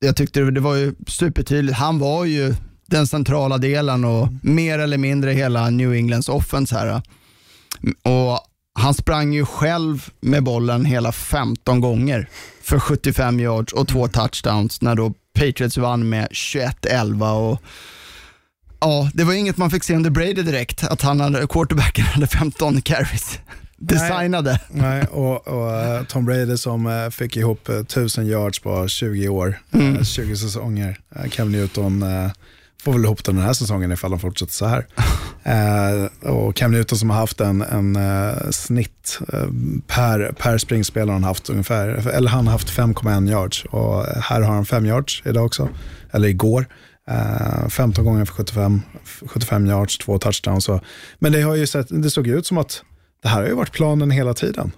[0.00, 2.54] jag tyckte det var ju supertydligt, han var ju
[2.86, 7.02] den centrala delen och mer eller mindre hela New Englands offense här.
[8.02, 8.40] Och
[8.74, 12.28] han sprang ju själv med bollen hela 15 gånger
[12.62, 17.62] för 75 yards och två touchdowns när då Patriots vann med 21-11 och
[18.80, 22.26] Ja, det var inget man fick se under Brady direkt, att han hade, quarterbacken hade
[22.26, 23.38] 15 carries.
[23.76, 24.60] Designade.
[24.70, 29.28] Nej, och, och eh, Tom Brady som eh, fick ihop eh, 1000 yards på 20
[29.28, 30.98] år, eh, 20 säsonger.
[31.16, 32.30] Eh, Cam Newton eh,
[32.84, 34.86] får väl ihop den den här säsongen ifall de fortsätter så här.
[35.46, 39.46] Eh, och Cam Newton som har haft en, en eh, snitt eh,
[39.86, 44.54] per, per springspelare han haft ungefär, eller han har haft 5,1 yards och här har
[44.54, 45.68] han 5 yards idag också,
[46.12, 46.66] eller igår.
[47.10, 48.82] Eh, 15 gånger för 75,
[49.26, 50.64] 75 yards, två touchdowns.
[50.64, 50.80] Så.
[51.18, 52.82] Men det, har ju sett, det såg ut som att
[53.22, 54.72] det här har ju varit planen hela tiden.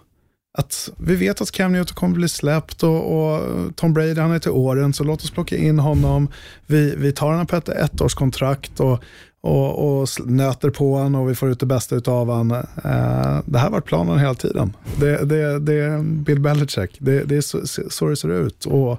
[0.58, 3.42] Att vi vet att Cam Newton kommer bli släppt och, och
[3.76, 6.28] Tom Brady han är till åren så låt oss plocka in honom.
[6.66, 9.02] Vi, vi tar honom på ett ettårskontrakt och,
[9.40, 12.52] och, och nöter på honom och vi får ut det bästa av honom.
[12.84, 14.76] Eh, det här har varit planen hela tiden.
[15.00, 16.96] Det, det, det är Bill Belichick.
[16.98, 18.64] Det, det är så, så det ser ut.
[18.64, 18.90] Och,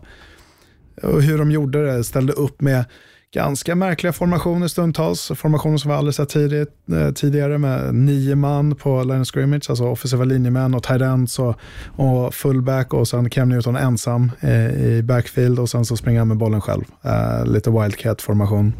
[1.04, 2.86] och hur de gjorde det, ställde upp med
[3.34, 5.32] ganska märkliga formationer stundtals.
[5.36, 9.70] Formationer som vi aldrig sett tidigt, eh, tidigare med nio man på line of scrimmage,
[9.70, 11.56] alltså offensiva linjemän och tight ends och,
[11.96, 16.28] och fullback och sen Cam Newton ensam eh, i backfield och sen så springer han
[16.28, 16.84] med bollen själv.
[17.04, 18.74] Eh, lite wildcat-formation.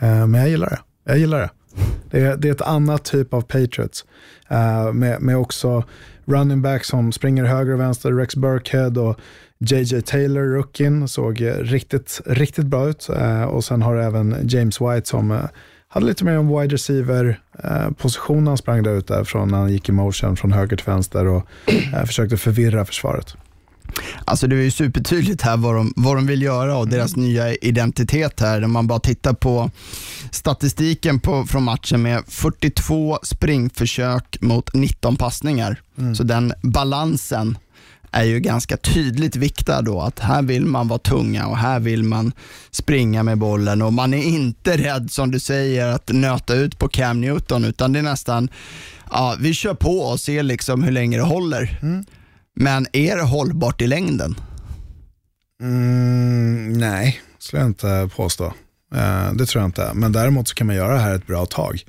[0.00, 0.78] Eh, men jag gillar det.
[1.04, 1.50] Jag gillar det.
[2.10, 4.04] Det är, det är ett annat typ av Patriots.
[4.52, 5.84] Uh, med, med också
[6.24, 9.18] running back som springer höger och vänster, Rex Burkhead och
[9.66, 13.08] JJ Taylor, rookien, såg eh, riktigt, riktigt bra ut.
[13.08, 15.40] Eh, och sen har du även James White som eh,
[15.88, 17.40] hade lite mer en wide receiver
[17.98, 21.26] position han sprang där ute från när han gick i motion från höger till vänster
[21.26, 21.46] och
[22.06, 23.36] försökte förvirra försvaret.
[24.24, 27.54] Alltså det är ju supertydligt här vad de, vad de vill göra och deras nya
[27.54, 28.60] identitet här.
[28.60, 29.70] När man bara tittar på
[30.30, 35.82] statistiken på, från matchen med 42 springförsök mot 19 passningar.
[36.16, 37.58] Så den balansen
[38.14, 42.02] är ju ganska tydligt viktad då att här vill man vara tunga och här vill
[42.02, 42.32] man
[42.70, 46.88] springa med bollen och man är inte rädd som du säger att nöta ut på
[46.88, 48.48] Cam Newton utan det är nästan,
[49.10, 51.78] ja vi kör på och ser liksom hur länge det håller.
[52.56, 54.34] Men är det hållbart i längden?
[55.62, 58.44] Mm, nej, skulle jag inte påstå.
[58.94, 59.90] Eh, det tror jag inte.
[59.94, 61.84] Men däremot så kan man göra det här ett bra tag.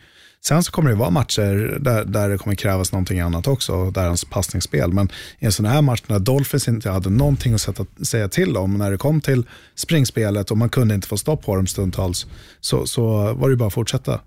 [0.47, 4.07] Sen så kommer det vara matcher där, där det kommer krävas någonting annat också, där
[4.07, 4.93] hans passningsspel.
[4.93, 8.57] Men i en sån här match när Dolphins inte hade någonting att sätta, säga till
[8.57, 9.43] om, när det kom till
[9.75, 12.25] springspelet och man kunde inte få stopp på dem stundtals,
[12.61, 14.19] så, så var det bara att fortsätta.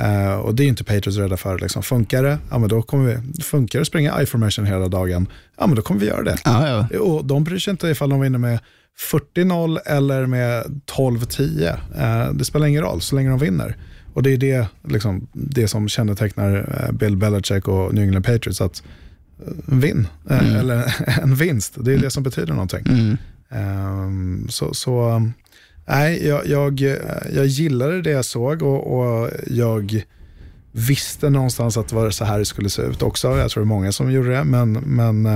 [0.00, 1.58] Eh, och det är inte Patriots rädda för.
[1.58, 1.82] Liksom.
[1.82, 5.66] Funkar det, ja, men då kommer vi, funkar det att springa I-formation hela dagen, ja
[5.66, 6.38] men då kommer vi göra det.
[6.44, 6.98] Ja, ja.
[6.98, 8.58] Och de bryr sig inte ifall de vinner med
[9.12, 11.68] 40-0 eller med 12-10.
[11.98, 13.76] Eh, det spelar ingen roll så länge de vinner.
[14.16, 18.60] Och det är det, liksom, det som kännetecknar eh, Bill Belichick och New England Patriots.
[18.60, 18.82] Att
[19.46, 22.86] eh, vinn, eh, eller en vinst, det är det som betyder någonting.
[22.88, 23.16] Mm.
[23.50, 25.32] Ehm, så, så um,
[25.86, 26.80] nej, jag, jag,
[27.34, 30.04] jag gillade det jag såg och, och jag
[30.72, 33.38] visste någonstans att det var så här det skulle se ut också.
[33.38, 35.26] Jag tror det är många som gjorde det, men, men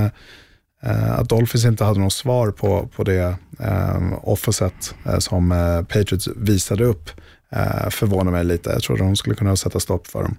[0.83, 5.49] eh, att Dolphins inte hade något svar på, på det eh, offenset eh, som
[5.89, 7.09] Patriots visade upp
[7.51, 8.69] eh, förvånar mig lite.
[8.69, 10.37] Jag tror de skulle kunna sätta stopp för dem.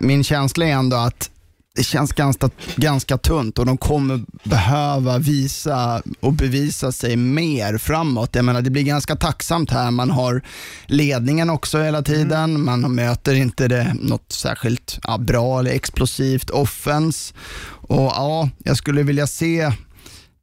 [0.00, 1.30] Min känsla är ändå att
[1.78, 8.34] det känns ganska, ganska tunt och de kommer behöva visa och bevisa sig mer framåt.
[8.34, 9.90] Jag menar, det blir ganska tacksamt här.
[9.90, 10.42] Man har
[10.86, 12.64] ledningen också hela tiden.
[12.64, 17.34] Man möter inte det något särskilt ja, bra eller explosivt offens.
[17.88, 19.72] Och ja, jag skulle vilja se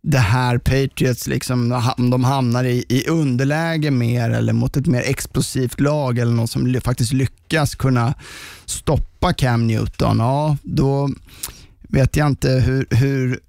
[0.08, 5.02] det här Patriots, liksom, om de hamnar i, i underläge mer eller mot ett mer
[5.06, 8.14] explosivt lag eller någon som faktiskt lyckas kunna
[8.66, 11.10] stoppa Cam Newton, ja då
[11.82, 13.40] vet jag inte hur, hur,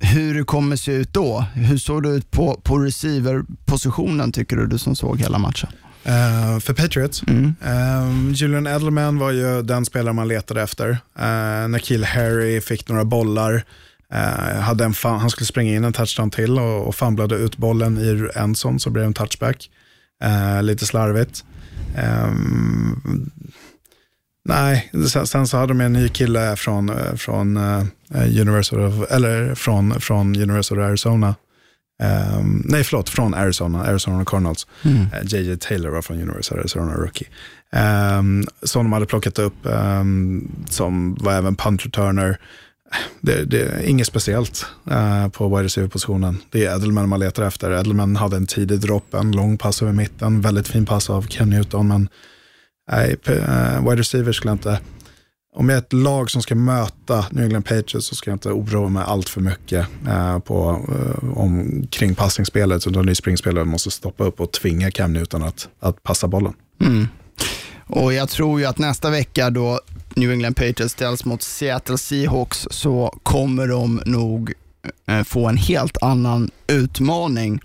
[0.00, 1.44] hur det kommer se ut då.
[1.54, 5.70] Hur såg det ut på, på receiver-positionen tycker du, du som såg hela matchen?
[6.04, 7.54] Eh, för Patriots, Mm.
[7.64, 10.88] eh, Julian Edelman var ju den spelare man letade efter.
[10.90, 13.64] Uh, Nakil Harry fick några bollar.
[14.12, 17.98] Eh, hade en han skulle springa in en touchdown till och, och famlade ut bollen
[17.98, 19.70] i endzone så blev det en touchback.
[20.22, 21.44] Eh, lite slarvigt.
[21.96, 23.30] Ehm,
[24.44, 27.84] nej, sen, sen så hade de en ny kille från, eh, från, eh,
[28.40, 31.34] University of, eller från, från University of Arizona.
[32.02, 34.66] Ehm, nej, förlåt, från Arizona, Arizona Cardinals.
[35.12, 37.26] Eh, JJ Taylor var från University of Arizona, rookie.
[38.18, 42.38] Um, som de hade plockat upp, ehm, som var även punt returner.
[43.20, 46.38] Det, det är inget speciellt eh, på wide receiver-positionen.
[46.50, 47.70] Det är Edelman man letar efter.
[47.70, 51.50] Edelman hade en tidig dropp, en lång pass över mitten, väldigt fin pass av Ken
[51.50, 52.08] Newton, men
[52.92, 54.80] nej, eh, wide receiver skulle jag inte...
[55.52, 58.48] Om jag är ett lag som ska möta New England Patriots så ska jag inte
[58.48, 63.90] oroa mig allt för mycket eh, på, eh, om, kring passningsspelet, utan det är måste
[63.90, 66.52] stoppa upp och tvinga Cam Newton att, att passa bollen.
[66.80, 67.08] Mm.
[67.90, 69.80] Och jag tror ju att nästa vecka då
[70.14, 74.52] New England Patriots ställs mot Seattle Seahawks så kommer de nog
[75.06, 77.60] eh, få en helt annan utmaning.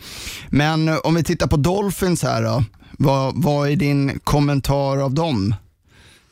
[0.49, 2.63] Men eh, om vi tittar på Dolphins här då.
[2.97, 5.55] Vad, vad är din kommentar av dem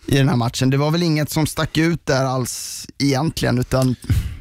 [0.05, 0.69] i den här matchen?
[0.69, 3.95] Det var väl inget som stack ut där alls egentligen, utan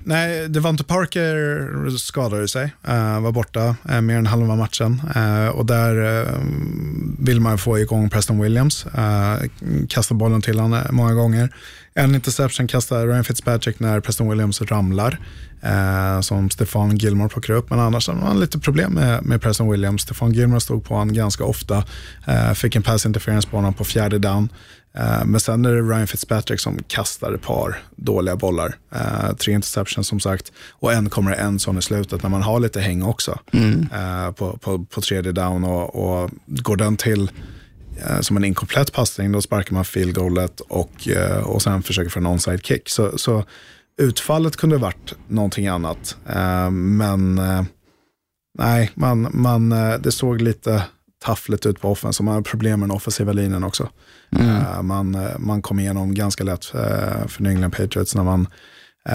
[0.04, 5.02] Nej, Devante Parker skadade sig, uh, var borta uh, mer än halva matchen.
[5.16, 6.38] Uh, och där uh,
[7.18, 8.86] vill man få igång Preston Williams.
[8.86, 9.48] Uh,
[9.88, 11.54] kastar bollen till honom många gånger.
[11.94, 15.18] En interception kastar Ryan Fitzpatrick när Preston Williams ramlar,
[16.22, 17.70] som Stefan Gilmore plockar upp.
[17.70, 20.02] Men annars har man lite problem med, med Preston Williams.
[20.02, 21.84] Stefan Gilmore stod på honom ganska ofta,
[22.54, 24.48] fick en pass interference på honom på fjärde down.
[24.94, 28.74] Eh, Men sen är det Ryan Fitzpatrick som kastar ett par dåliga bollar.
[28.94, 32.61] Eh, tre interceptions som sagt och en kommer en sån i slutet när man har
[32.61, 33.38] lite häng också
[33.92, 37.31] eh, på, på, på tredje down och, och går den till
[38.00, 41.09] eh, som en inkomplett passning då sparkar man field goalet och,
[41.42, 42.88] och sen försöker få en onside kick.
[42.88, 43.44] Så, så
[43.98, 46.16] utfallet kunde varit någonting annat.
[46.70, 47.40] Men
[48.59, 50.85] nej, man, man, det såg lite
[51.22, 52.22] taffligt ut på offense.
[52.22, 53.88] Man har problem med den offensiva linjen också.
[54.38, 58.46] Eh, man, eh, man kom igenom ganska lätt eh, för New England Patriots när man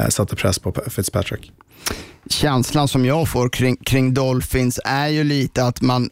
[0.10, 1.52] satte press på Fitzpatrick.
[2.30, 6.10] känslan som jag får kring, kring Dolphins är ju lite att man,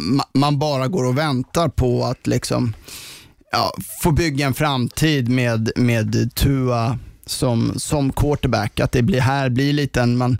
[0.00, 2.74] ma- man bara går och väntar på att liksom,
[3.52, 8.80] ja, få bygga en framtid med, med Tua som, som quarterback.
[8.80, 10.38] Att det blir, här blir lite en, man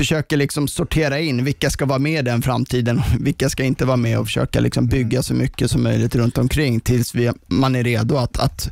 [0.00, 3.84] försöker liksom sortera in vilka ska vara med i den framtiden och vilka ska inte
[3.84, 7.74] vara med och försöka liksom bygga så mycket som möjligt runt omkring tills vi, man
[7.76, 8.70] är redo att, att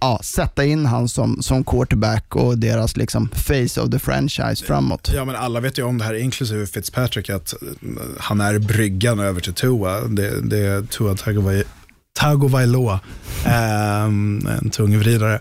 [0.00, 5.10] ja, sätta in han som, som quarterback och deras liksom face of the franchise framåt.
[5.14, 7.68] Ja, men alla vet ju om det här, inklusive Fitzpatrick, att eh,
[8.18, 10.00] han är bryggan över till Tua.
[10.00, 11.64] Det, det är Tua Tagovai-
[12.20, 13.00] Tagovailoa,
[13.46, 15.40] eh, en tungvridare.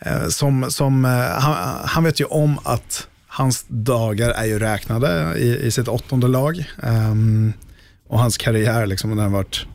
[0.00, 5.38] Eh, som, som, eh, han, han vet ju om att hans dagar är ju räknade
[5.38, 6.64] i, i sitt åttonde lag.
[6.82, 7.52] Um,
[8.08, 9.66] och hans karriär liksom, den, har varit,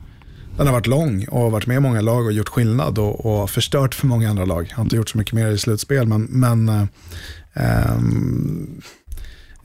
[0.58, 3.50] den har varit lång och varit med i många lag och gjort skillnad och, och
[3.50, 4.68] förstört för många andra lag.
[4.70, 6.88] Han har inte gjort så mycket mer i slutspel, men, men
[7.54, 8.82] um,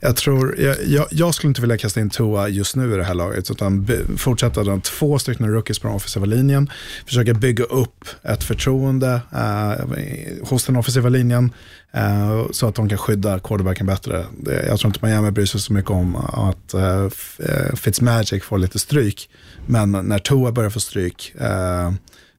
[0.03, 3.03] jag, tror, jag, jag, jag skulle inte vilja kasta in Tua just nu i det
[3.03, 6.69] här laget, utan be, fortsätta den två stycken rookies på den offensiva linjen,
[7.05, 11.53] försöka bygga upp ett förtroende eh, hos den offensiva linjen,
[11.93, 14.25] eh, så att de kan skydda quarterbacken bättre.
[14.67, 17.03] Jag tror inte Miami bryr sig så mycket om att eh,
[17.39, 19.29] eh, Fitzmagic får lite stryk,
[19.65, 21.91] men när Tua börjar få stryk, eh,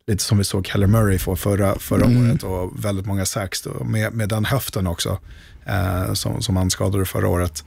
[0.07, 3.85] lite som vi såg Keller Murray få förra, förra året och väldigt många sax då,
[3.85, 5.19] med, med den höften också,
[5.67, 7.65] eh, som, som han skadade förra året,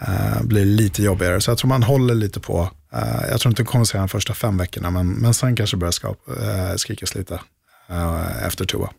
[0.00, 1.40] eh, blir lite jobbigare.
[1.40, 4.08] Så jag tror man håller lite på, eh, jag tror inte det kommer se de
[4.08, 7.40] första fem veckorna, men, men sen kanske börjar skap, eh, skrikas lite
[7.88, 8.90] eh, efter Tua.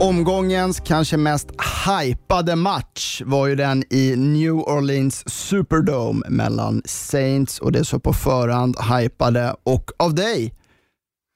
[0.00, 1.48] Omgångens kanske mest
[1.86, 8.12] hypade match var ju den i New Orleans Superdome mellan Saints och det så på
[8.12, 10.54] förhand hypade och av dig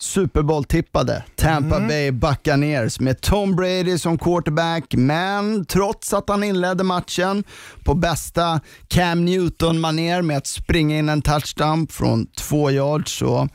[0.03, 6.85] Super Bowl-tippade Tampa Bay Buccaneers med Tom Brady som quarterback, men trots att han inledde
[6.85, 7.45] matchen
[7.85, 13.49] på bästa Cam Newton-manér med att springa in en touchdown från två yards så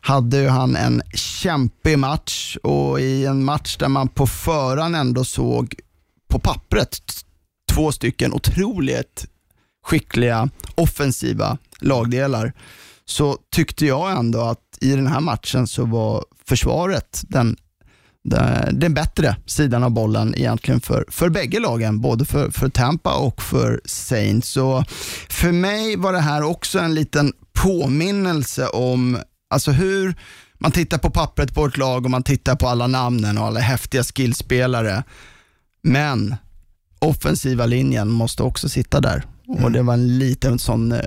[0.00, 2.56] hade ju han en kämpig match.
[2.62, 5.74] Och i en match där man på förhand ändå såg
[6.28, 6.98] på pappret
[7.72, 9.26] två stycken otroligt
[9.84, 12.52] skickliga offensiva lagdelar
[13.04, 17.56] så tyckte jag ändå att i den här matchen så var försvaret den,
[18.24, 23.16] den, den bättre sidan av bollen egentligen för, för bägge lagen, både för, för Tampa
[23.16, 24.48] och för Saints.
[24.48, 24.84] Så
[25.30, 29.18] för mig var det här också en liten påminnelse om
[29.50, 30.14] alltså hur
[30.58, 33.60] man tittar på pappret på ett lag och man tittar på alla namnen och alla
[33.60, 35.04] häftiga skillspelare.
[35.82, 36.36] Men
[36.98, 39.24] offensiva linjen måste också sitta där.
[39.46, 41.00] Och Det var en liten sån eh,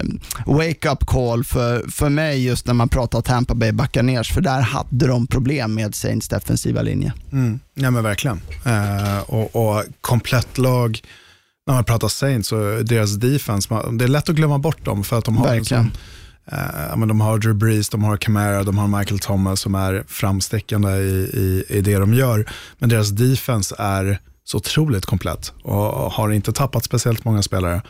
[0.45, 5.07] wake-up call för, för mig just när man pratar Tampa Bay Buccaneers, för där hade
[5.07, 7.13] de problem med Saints defensiva linje.
[7.31, 7.59] Mm.
[7.73, 8.41] Ja men verkligen.
[8.65, 11.01] Eh, och, och komplett lag,
[11.67, 15.17] när man pratar Saints och deras defense, det är lätt att glömma bort dem för
[15.17, 15.83] att de har en Verkligen.
[15.83, 19.59] sån, eh, ja, men de har Drew Brees, de har Camara, de har Michael Thomas
[19.61, 22.49] som är framstickande i, i, i det de gör.
[22.77, 27.81] Men deras defense är så otroligt komplett och har inte tappat speciellt många spelare.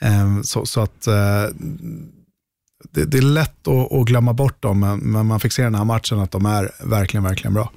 [0.00, 1.44] Eh, så, så att eh,
[2.92, 5.74] det, det är lätt att, att glömma bort dem, men, men man fick se den
[5.74, 7.72] här matchen att de är verkligen, verkligen bra.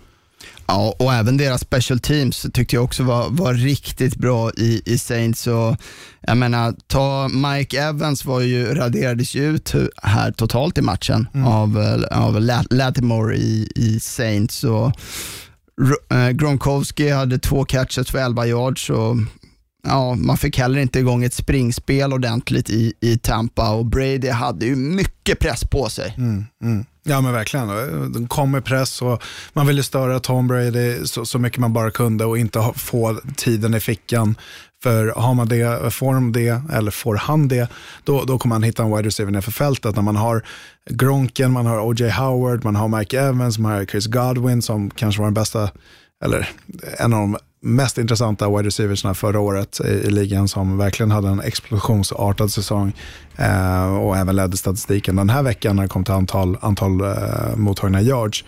[0.68, 4.98] Ja, och även deras special teams tyckte jag också var, var riktigt bra i, i
[4.98, 5.48] Saints.
[5.48, 5.76] Och,
[6.22, 11.80] jag menar, ta Mike Evans var ju, raderades ju ut här totalt i matchen av,
[11.82, 14.64] eh, av La- Latimore i, i Saints.
[14.64, 14.92] Och,
[16.12, 18.90] eh, Gronkowski hade två catches för 11 yards.
[18.90, 19.16] Och,
[19.84, 24.66] ja, man fick heller inte igång ett springspel ordentligt i, i Tampa och Brady hade
[24.66, 26.14] ju mycket press på sig.
[26.18, 26.46] Mm.
[26.64, 26.86] mm.
[27.04, 27.70] Ja men verkligen.
[27.70, 31.74] Eh, de kom med press och man ville störa Tom Brady så, så mycket man
[31.74, 34.36] bara kunde och inte ha, få tiden i fickan.
[34.84, 37.70] För har man det, får de det, eller får han det,
[38.04, 39.96] då, då kommer man hitta en wide receiver nerför fältet.
[39.96, 40.46] När man har
[40.90, 42.10] Gronken, man har O.J.
[42.10, 45.72] Howard, man har Mike Evans, man har Chris Godwin som kanske var den bästa,
[46.26, 46.50] eller
[46.98, 51.28] en av de mest intressanta wide receiversna förra året i, i ligan som verkligen hade
[51.28, 52.94] en explosionsartad säsong
[53.38, 57.56] eh, och även ledde statistiken den här veckan när det kom till antal, antal eh,
[57.56, 58.46] mottagna yards.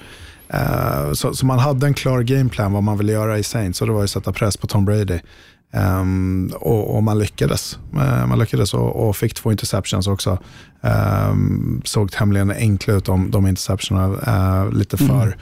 [0.50, 3.88] Eh, så, så man hade en klar gameplan vad man ville göra i Saints och
[3.88, 5.20] det var att sätta press på Tom Brady.
[5.74, 7.80] Ehm, och, och man lyckades.
[7.94, 10.38] Eh, man lyckades och, och fick två interceptions också.
[10.82, 14.18] Um, såg tämligen enkla ut de, de interceptionerna.
[14.28, 15.40] eh, lite för, mm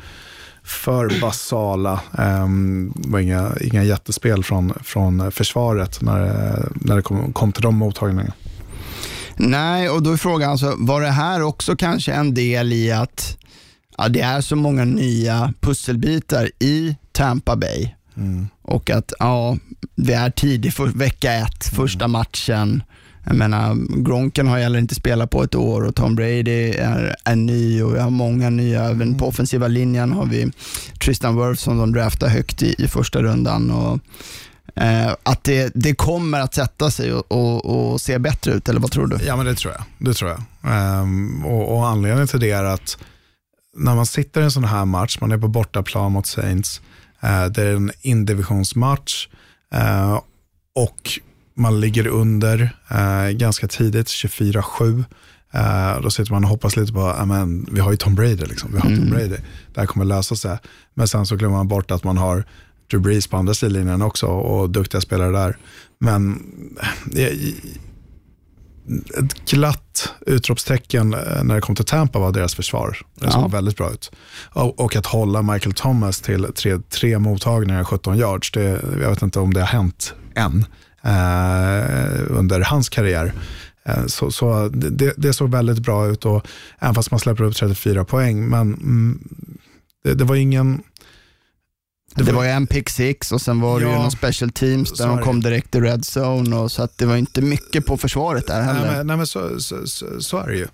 [0.69, 2.01] för basala.
[2.17, 7.51] Um, det var inga, inga jättespel från, från försvaret när, det- när det kom, kom
[7.51, 8.33] till de mottagningarna.
[9.35, 13.37] Nej, och då är frågan, alltså, var det här också kanske en del i att
[13.97, 17.89] ja, det är så många nya pusselbitar i Tampa Bay
[18.61, 19.57] och att ja,
[19.95, 22.83] det är tidigt för vecka ett, första matchen.
[23.29, 27.35] Jag menar, Gronken har heller inte spelat på ett år och Tom Brady är, är
[27.35, 28.83] ny och vi har många nya.
[28.83, 30.51] Även på offensiva linjen har vi
[31.03, 33.71] Tristan Wirth som de draftar högt i, i första rundan.
[33.71, 33.99] Och,
[34.83, 38.79] eh, att det, det kommer att sätta sig och, och, och, se bättre ut, eller
[38.79, 39.17] vad tror du?
[39.25, 39.83] Ja, men det tror jag.
[39.97, 41.01] Det tror jag.
[41.01, 42.97] Um, och, och anledningen till det är att
[43.77, 46.81] när man sitter i en sån här match, man är på bortaplan mot Saints,
[47.23, 49.27] uh, det är en indivisionsmatch
[49.75, 50.19] uh,
[50.75, 51.19] och
[51.59, 55.03] man ligger under uh, ganska tidigt, 24-7.
[55.55, 58.71] Uh, då sitter man och hoppas lite på, amen, vi har ju Tom Brady, liksom.
[58.73, 58.99] vi har mm.
[58.99, 59.37] Tom Brady,
[59.73, 60.57] det här kommer lösa sig.
[60.93, 62.43] Men sen så glömmer man bort att man har
[62.91, 65.57] Drew Brees på andra sidlinjen också och duktiga spelare där.
[65.99, 66.43] Men
[69.17, 72.97] ett glatt utropstecken eh, när det kom till Tampa var deras försvar.
[73.15, 73.31] Det ja.
[73.31, 74.11] såg väldigt bra ut.
[74.53, 79.39] Och, att hålla Michael Thomas till tre, tre mottagningar, 17 yards, det, jag vet inte
[79.39, 80.65] om det har hänt än eh,
[82.29, 83.33] under hans karriär.
[83.85, 86.47] Eh, så, så det, det, såg väldigt bra ut, och,
[86.79, 88.49] även fast man släpper upp 34 poäng.
[88.49, 89.19] Men mm,
[90.03, 90.81] det, det var ingen
[92.15, 94.51] det, det var ju en pick six och sen var det ja, ju någon special
[94.51, 96.55] teams där de kom direkt i red zone.
[96.55, 98.85] Och så att det var inte mycket på försvaret där heller.
[98.85, 100.67] Nej, men, nej, men så, så, så, så, är det ju.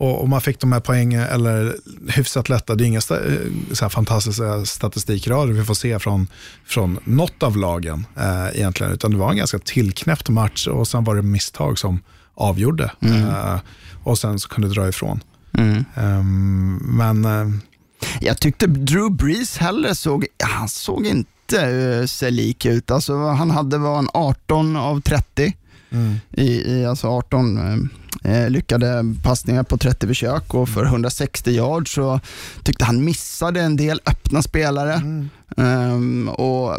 [0.00, 1.76] Och, och, man fick de här poängen, eller
[2.08, 2.74] hyfsat lätta.
[2.74, 6.26] Det är inga eh, så fantastiska statistikrader vi får se från,
[6.64, 8.92] från något av lagen eh, egentligen.
[8.92, 12.00] Utan det var en ganska tillknäppt match och sen var det misstag som
[12.34, 12.92] avgjorde.
[13.00, 13.28] Mm.
[13.28, 13.60] Eh,
[14.02, 15.20] och sen så kunde det dra ifrån.
[15.58, 15.84] Mm.
[16.76, 17.60] Men eh,
[18.20, 22.90] jag tyckte Drew Brees heller såg, han såg inte uh, sig lik ut.
[22.90, 25.56] Alltså, han hade var en 18 av 30.
[25.90, 26.14] Mm.
[26.30, 27.78] I, i, alltså 18 eh, eh,
[28.48, 32.20] lyckade passningar på 30 försök och för 160 yards så
[32.62, 34.94] tyckte han missade en del öppna spelare.
[34.94, 35.28] Mm.
[35.56, 36.76] Um, och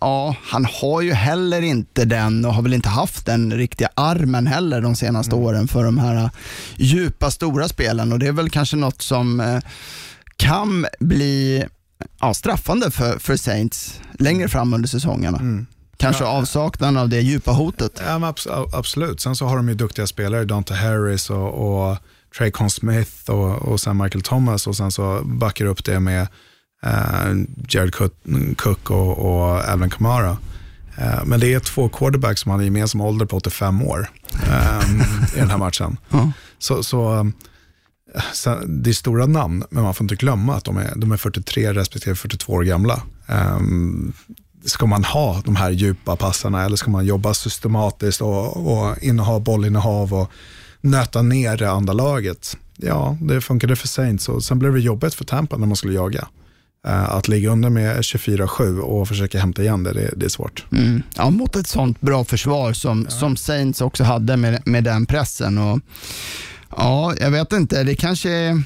[0.00, 4.46] ja, Han har ju heller inte den och har väl inte haft den riktiga armen
[4.46, 5.46] heller de senaste mm.
[5.46, 6.30] åren för de här
[6.76, 9.58] djupa stora spelen och det är väl kanske något som eh,
[10.36, 11.64] kan bli
[12.20, 15.38] ja, straffande för, för Saints längre fram under säsongerna.
[15.38, 15.66] Mm.
[16.02, 18.02] Kanske ja, avsaknaden av det djupa hotet.
[18.06, 18.34] Ja,
[18.72, 19.20] absolut.
[19.20, 21.96] Sen så har de ju duktiga spelare, Dante Harris och, och
[22.38, 26.28] Traycon Smith och, och sen Michael Thomas och sen så backar upp det med
[26.86, 27.94] uh, Jared
[28.56, 30.30] Cook och, och Alvin Kamara.
[30.98, 35.00] Uh, men det är två quarterbacks som har gemensam ålder på 85 år um,
[35.36, 35.96] i den här matchen.
[36.12, 36.32] Mm.
[36.58, 37.32] Så, så
[38.66, 41.72] det är stora namn, men man får inte glömma att de är, de är 43
[41.72, 43.02] respektive 42 år gamla.
[43.26, 44.12] Um,
[44.64, 49.40] ska man ha de här djupa passarna eller ska man jobba systematiskt och, och inneha
[49.40, 50.30] bollinnehav och
[50.80, 52.56] nöta ner det andra laget?
[52.76, 55.94] Ja, det funkade för Saints och sen blev det jobbigt för Tampa när man skulle
[55.94, 56.28] jaga.
[56.88, 60.64] Uh, att ligga under med 24-7 och försöka hämta igen det, det, det är svårt.
[60.72, 61.02] Mm.
[61.16, 63.16] Ja, mot ett sånt bra försvar som, ja.
[63.16, 65.58] som Saints också hade med, med den pressen.
[65.58, 65.80] Och
[66.76, 67.84] Ja, jag vet inte.
[67.84, 68.62] Det kanske,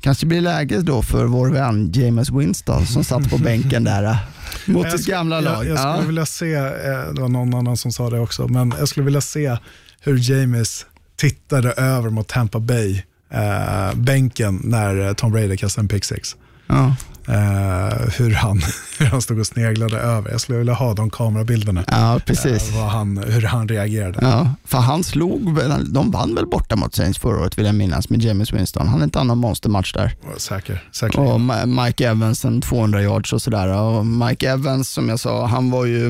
[0.00, 4.18] kanske blir läge då för vår vän James Winston som satt på bänken där
[4.66, 5.64] mot sitt gamla lag.
[5.64, 6.06] Jag, jag skulle ja.
[6.06, 9.20] vilja se, eh, det var någon annan som sa det också, men jag skulle vilja
[9.20, 9.56] se
[10.00, 10.86] hur James
[11.16, 16.36] tittade över mot Tampa Bay, eh, bänken när Tom Brady kastade en pick six.
[16.66, 16.96] Ja.
[17.28, 18.62] Uh, hur, han,
[18.98, 20.30] hur han stod och sneglade över.
[20.30, 21.84] Jag skulle vilja ha de kamerabilderna.
[21.88, 22.70] Ja, precis.
[22.70, 24.18] Uh, han, hur han reagerade.
[24.20, 28.10] Ja, för han slog, de vann väl borta mot Saints förra året vill jag minnas
[28.10, 28.88] med James Winston.
[28.88, 30.16] Han är inte annan monstermatch där.
[30.36, 31.20] Säker, säker.
[31.20, 33.68] Och Mike Evans en 200 yards och sådär.
[33.68, 36.06] Och Mike Evans som jag sa, han var ju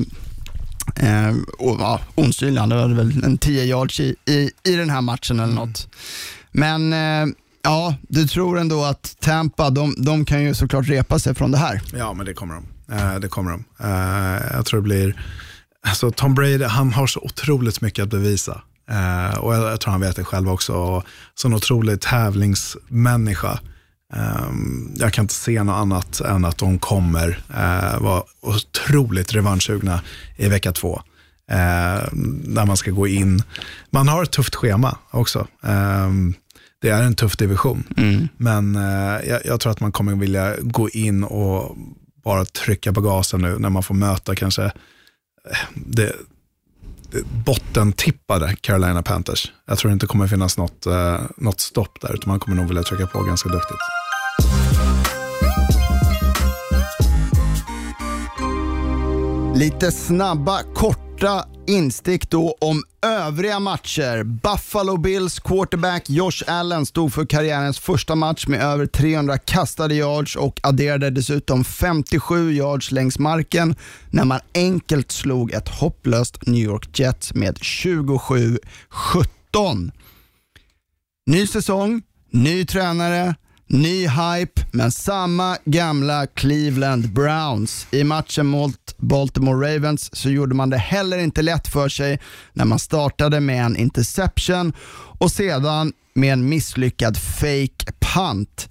[0.97, 2.61] eh, och, ja, osynlig.
[2.61, 5.89] Han hade väl en 10 yards i, i, i den här matchen eller något.
[6.53, 7.35] Men eh,
[7.67, 11.59] Ja, du tror ändå att Tampa, de, de kan ju såklart repa sig från det
[11.59, 11.81] här.
[11.93, 12.95] Ja, men det kommer de.
[12.95, 13.65] Eh, det kommer de.
[13.81, 15.23] Eh, jag tror det blir,
[15.87, 18.63] alltså Tom Brady, han har så otroligt mycket att bevisa.
[18.91, 20.75] Eh, och jag, jag, tror han vet det själv också.
[20.75, 21.05] Och
[21.35, 23.61] sån otrolig tävlingsmänniska.
[24.15, 30.01] Ehm, jag kan inte se något annat än att de kommer eh, vara otroligt revanschsugna
[30.37, 31.03] i vecka två.
[31.51, 32.09] Eh,
[32.45, 33.43] När man ska gå in.
[33.91, 35.47] Man har ett tufft schema också.
[35.65, 36.35] Ehm,
[36.79, 37.85] det är en tuff division.
[37.97, 38.29] Mm.
[38.37, 41.77] Men eh, jag, jag, tror att man kommer vilja gå in och
[42.25, 44.71] bara trycka på gasen nu när man får möta kanske eh,
[45.75, 46.13] det,
[47.11, 49.53] det bottentippade Carolina Panthers.
[49.67, 52.67] Jag tror det inte kommer finnas något, eh, något stopp där, utan man kommer nog
[52.67, 53.79] vilja trycka på ganska duktigt.
[59.55, 64.23] Lite snabba, korta instick då om övriga matcher.
[64.23, 70.37] Buffalo Bills quarterback Josh Allen stod för karriärens första match med över 300 kastade yards
[70.37, 73.75] och adderade dessutom 57 yards längs marken
[74.11, 78.59] när man enkelt slog ett hopplöst New York Jets med 27-17.
[81.27, 83.35] Ny säsong, ny tränare,
[83.69, 87.87] ny hype, men samma gamla Cleveland Browns.
[87.91, 92.21] I matchen mot Baltimore Ravens så gjorde man det heller inte lätt för sig
[92.53, 94.73] när man startade med en interception
[95.19, 98.69] och sedan med en misslyckad fake punt.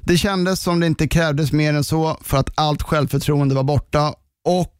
[0.00, 4.14] Det kändes som det inte krävdes mer än så för att allt självförtroende var borta
[4.44, 4.73] och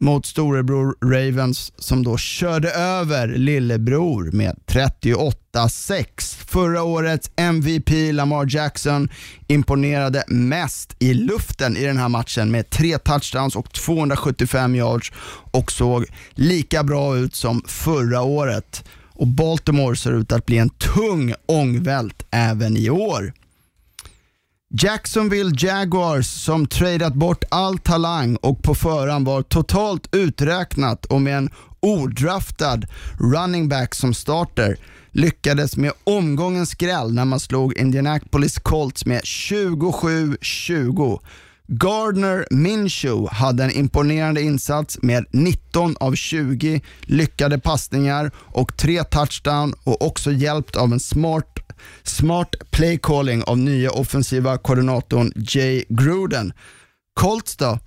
[0.00, 6.36] mot storebror Ravens som då körde över lillebror med 38-6.
[6.46, 9.08] Förra årets MVP Lamar Jackson
[9.46, 15.12] imponerade mest i luften i den här matchen med tre touchdowns och 275 yards
[15.50, 18.84] och såg lika bra ut som förra året.
[19.12, 23.32] Och Baltimore ser ut att bli en tung ångvält även i år.
[24.72, 31.38] Jacksonville Jaguars som tradeat bort all talang och på förhand var totalt uträknat och med
[31.38, 31.50] en
[31.80, 32.80] odraftad
[33.18, 34.76] running back som starter
[35.12, 41.20] lyckades med omgångens skräll när man slog Indianapolis Colts med 27-20.
[41.72, 49.74] Gardner Minshew hade en imponerande insats med 19 av 20 lyckade passningar och tre touchdown
[49.84, 51.58] och också hjälpt av en smart
[52.02, 56.52] smart play calling av nya offensiva koordinatorn Jay Gruden.
[57.20, 57.78] Colts då?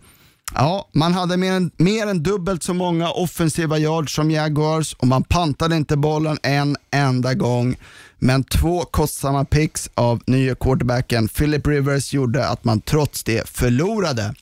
[0.55, 5.07] Ja, man hade mer än, mer än dubbelt så många offensiva yards som Jaguars och
[5.07, 7.75] man pantade inte bollen en enda gång.
[8.19, 14.35] Men två kostsamma picks av nya quarterbacken Philip Rivers gjorde att man trots det förlorade.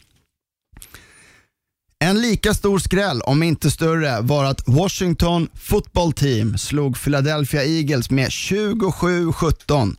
[2.00, 8.10] En lika stor skräll, om inte större, var att Washington football team slog Philadelphia Eagles
[8.10, 9.96] med 27-17.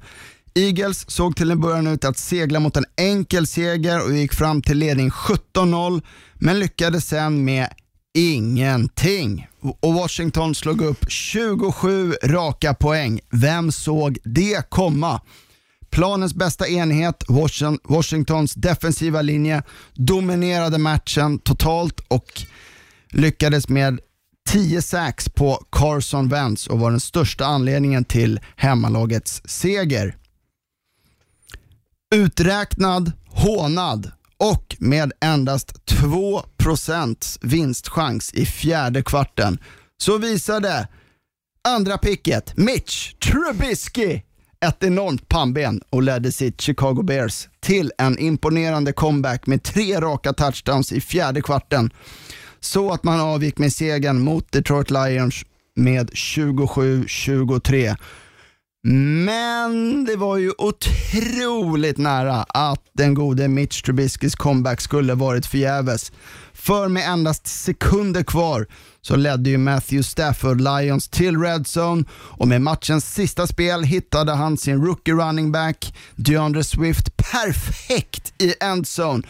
[0.54, 4.62] Eagles såg till en början ut att segla mot en enkel seger och gick fram
[4.62, 6.02] till ledning 17-0,
[6.34, 7.68] men lyckades sen med
[8.14, 9.48] ingenting.
[9.80, 13.20] Och Washington slog upp 27 raka poäng.
[13.30, 15.20] Vem såg det komma?
[15.90, 17.24] Planens bästa enhet,
[17.84, 19.62] Washingtons defensiva linje,
[19.94, 22.42] dominerade matchen totalt och
[23.10, 24.00] lyckades med
[24.48, 30.16] 10 sacks på Carson Wentz och var den största anledningen till hemmalagets seger.
[32.12, 39.58] Uträknad, hånad och med endast 2% vinstchans i fjärde kvarten
[39.98, 40.88] så visade
[41.68, 44.20] andra picket Mitch Trubisky
[44.64, 50.32] ett enormt pannben och ledde sitt Chicago Bears till en imponerande comeback med tre raka
[50.32, 51.90] touchdowns i fjärde kvarten.
[52.60, 55.44] Så att man avgick med segern mot Detroit Lions
[55.76, 57.96] med 27-23.
[58.84, 66.12] Men det var ju otroligt nära att den gode Mitch Trubiskys comeback skulle varit förgäves.
[66.52, 68.66] För med endast sekunder kvar
[69.00, 74.32] så ledde ju Matthew Stafford Lions till Red Zone och med matchens sista spel hittade
[74.32, 79.22] han sin rookie running back DeAndre Swift perfekt i endzone.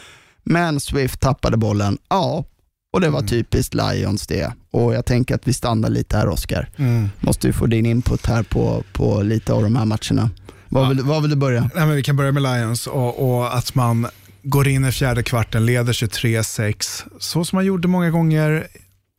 [0.44, 2.44] Men Swift tappade bollen, ja,
[2.92, 3.28] och det var mm.
[3.28, 4.52] typiskt Lions det.
[4.70, 6.68] Och jag tänker att vi stannar lite här Oskar.
[6.76, 7.08] Mm.
[7.20, 10.30] Måste ju få din input här på, på lite av de här matcherna.
[10.68, 10.88] Var, ja.
[10.88, 11.60] vill, var vill du börja?
[11.60, 14.06] Nej, men vi kan börja med Lions och, och att man
[14.42, 18.66] går in i fjärde kvarten, leder 23-6, så som man gjorde många gånger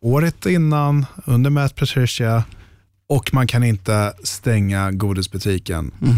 [0.02, 2.44] året innan under Matt Patricia
[3.10, 5.92] och man kan inte stänga godisbutiken.
[6.02, 6.16] Mm.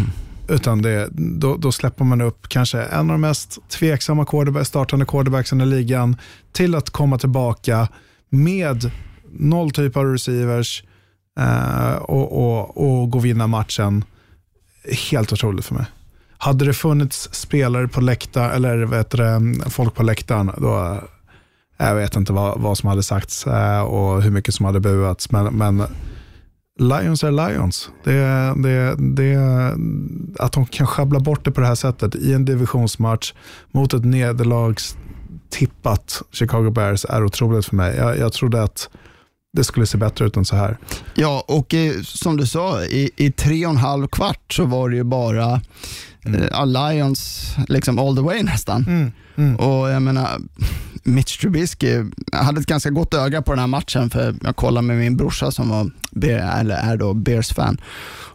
[0.47, 5.05] Utan det, då, då, släpper man upp kanske en av de mest tveksamma quarterback, startande
[5.05, 6.17] quarterbacksen i ligan
[6.51, 7.87] till att komma tillbaka
[8.29, 8.91] med
[9.31, 10.83] noll typ av receivers
[11.39, 14.03] eh, och, och, och gå och vinna matchen.
[15.11, 15.85] Helt otroligt för mig.
[16.37, 20.77] Hade det funnits spelare på läktaren, eller vet du, folk på läktaren, då,
[21.77, 24.79] eh, jag vet inte vad, vad som hade sagts eh, och hur mycket som hade
[24.79, 25.83] buats, men, men
[26.79, 27.89] Lions är Lions.
[28.03, 29.37] Det, det, det,
[30.39, 33.33] att de kan schabbla bort det på det här sättet i en divisionsmatch
[33.71, 37.95] mot ett nederlagstippat Chicago Bears är otroligt för mig.
[37.95, 38.89] Jag, jag trodde att
[39.55, 40.77] det skulle se bättre ut än så här.
[41.13, 44.89] Ja, och i, som du sa, i, i tre och en halv kvart så var
[44.89, 45.61] det ju bara
[46.25, 46.41] mm.
[46.43, 48.85] eh, Lions liksom all the way nästan.
[48.87, 49.11] Mm.
[49.37, 49.55] Mm.
[49.55, 50.29] Och jag menar,
[51.03, 54.97] Mitch Trubisky hade ett ganska gott öga på den här matchen för jag kollade med
[54.97, 55.91] min brorsa som var,
[56.59, 57.81] eller är då Bears-fan.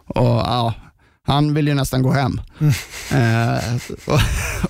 [0.05, 0.73] Och ja,
[1.27, 2.41] han ville ju nästan gå hem.
[2.59, 2.73] Mm.
[3.11, 4.19] Eh, och,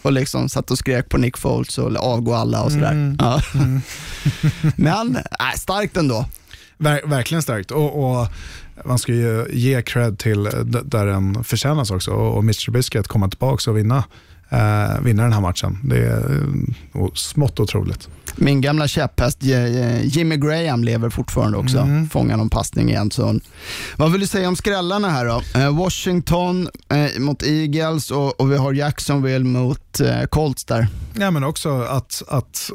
[0.01, 2.91] och liksom satt och skrek på Nick Foles och avgå alla och sådär.
[2.91, 3.17] Mm.
[3.19, 3.41] Ja.
[3.53, 3.81] Mm.
[4.75, 6.25] Men äh, starkt ändå.
[6.81, 7.71] Ver verkligen starkt.
[7.71, 8.27] Och, och,
[8.85, 10.43] man ska ju ge cred till
[10.83, 14.03] där den förtjänas också och Mitch Trubisky att komma tillbaka och vinna
[14.51, 15.77] eh, vinna den här matchen.
[15.83, 16.43] Det är
[16.93, 18.09] eh, smått otroligt.
[18.35, 19.43] Min gamla käpphäst
[20.03, 21.77] Jimmy Graham lever fortfarande också.
[21.77, 22.09] Mm.
[22.09, 23.11] Fångar någon passning igen.
[23.11, 23.39] Så.
[23.95, 25.59] Vad vill du säga om skrällarna här då?
[25.59, 30.87] Eh, Washington eh, mot Eagles och, och, vi har Jacksonville mot eh, Colts där.
[31.13, 32.71] Ja, men också att, att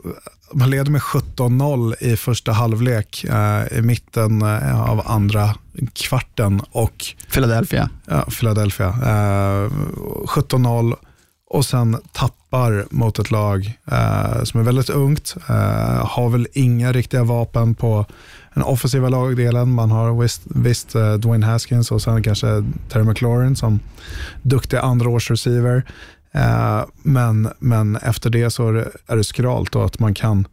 [0.53, 5.55] man leder med 17-0 i första halvlek eh, i mitten eh, av andra
[5.93, 7.91] kvarten och Philadelphia.
[8.07, 8.89] Ja, Philadelphia.
[8.89, 9.71] Eh,
[10.27, 10.95] 17-0
[11.51, 15.37] och sen tappar mot ett lag eh, som är väldigt ungt.
[15.49, 18.07] Eh, har väl inga riktiga vapen på
[18.55, 19.71] den offensiva lagdelen.
[19.71, 22.47] Man har visst, visst eh, Dwayne Haskins och sen kanske
[22.89, 23.81] Terry McLaurin som
[24.43, 25.85] duktig andra års receiver.
[26.37, 30.49] Eh, men, men efter det så är det, är det skralt och att man kan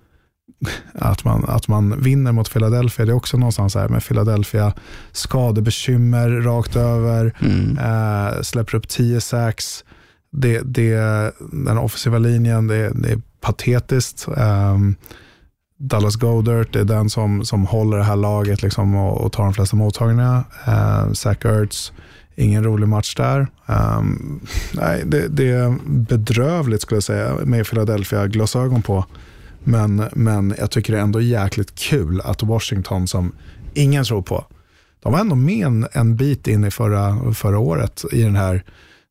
[0.93, 3.05] att man, att man vinner mot Philadelphia.
[3.05, 4.73] Det är också någonstans här med Philadelphia.
[5.11, 7.77] Skadebekymmer rakt över, mm.
[7.77, 9.83] eh, släpper upp 10 sax
[10.33, 10.95] det, det,
[11.51, 14.27] den offensiva linjen, det, det är patetiskt.
[14.27, 14.95] Um,
[15.79, 19.53] Dallas Goddard är den som, som håller det här laget liksom och, och tar de
[19.53, 20.43] flesta mottagningarna.
[20.67, 21.91] Uh, Zach Ertz,
[22.35, 23.47] ingen rolig match där.
[23.65, 24.39] Um,
[24.73, 29.05] nej, det, det, är bedrövligt skulle jag säga med Philadelphia-glasögon på.
[29.63, 33.31] Men, men jag tycker det är ändå jäkligt kul att Washington, som
[33.73, 34.45] ingen tror på,
[35.03, 38.63] de var ändå med en, en bit in i förra, förra året i den här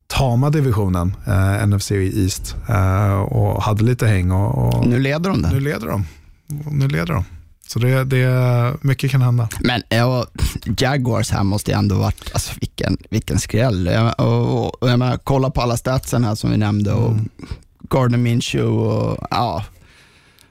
[0.06, 4.30] tama divisionen, eh, NFC East, eh, och hade lite häng.
[4.30, 5.50] Och, och, nu leder de det.
[5.50, 6.06] Nu leder de.
[6.70, 7.24] Nu leder de.
[7.72, 9.48] Så det, det, mycket kan hända.
[9.60, 10.26] Men ja,
[10.78, 13.88] Jaguars här måste ju ändå varit, alltså vilken, vilken skräll.
[14.18, 17.28] Och, och, och jag menar, kolla på alla statsen här som vi nämnde och mm.
[17.90, 19.64] Gardner Minshew och ja,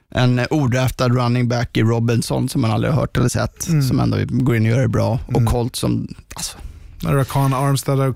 [0.09, 3.81] en odraftad running back i Robinson som man aldrig har hört eller sett, mm.
[3.81, 5.19] som ändå går in och gör det bra.
[5.27, 5.47] Och mm.
[5.47, 6.57] Colt som, alltså,
[7.03, 8.11] Rakan Armstead har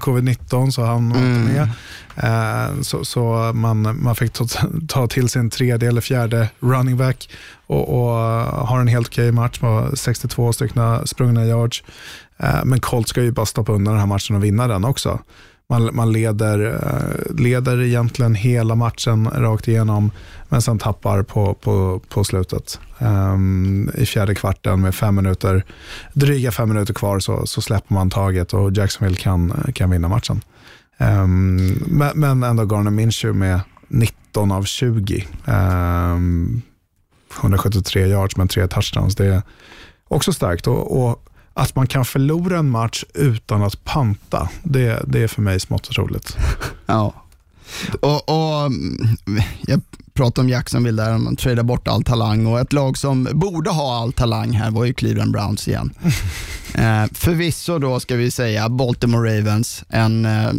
[0.00, 1.34] covid-19 så han var mm.
[1.34, 1.68] inte med.
[2.16, 4.46] Eh, så, så man, man fick ta,
[4.88, 7.28] ta till sin tredje eller fjärde running back
[7.72, 11.82] och, och eh, har en helt okej match med 62 stycken sprungna yards.
[12.36, 15.18] Eh, men Colt ska ju bara stoppa undan den här matchen och vinna den också.
[15.68, 20.10] Man, man leder, eh, leder egentligen hela matchen rakt igenom,
[20.48, 22.80] men sen tappar på, på, på slutet.
[22.98, 25.64] Um, I fjärde kvarten med fem minuter,
[26.12, 30.40] dryga fem minuter kvar så, så släpper man taget och Jacksonville kan, kan vinna matchen.
[30.98, 31.56] Um,
[31.86, 35.26] men, men ändå Garner Minshew med 19 av 20.
[35.44, 36.62] Um, ehm,
[37.40, 39.14] 173 yards med tre touchdowns.
[39.14, 39.42] Det är
[40.08, 40.66] också starkt.
[40.66, 45.42] Och, och att man kan förlora en match utan att panta, det, det är för
[45.42, 46.36] mig smått roligt.
[46.86, 47.14] Ja.
[48.00, 48.72] Och, och,
[49.66, 49.80] jag
[50.14, 54.02] pratade om Jacksonville där, man tradar bort all talang och ett lag som borde ha
[54.02, 55.94] all talang här var ju Cleveland Browns igen.
[56.74, 60.52] eh, förvisso då ska vi säga Baltimore Ravens, en eh,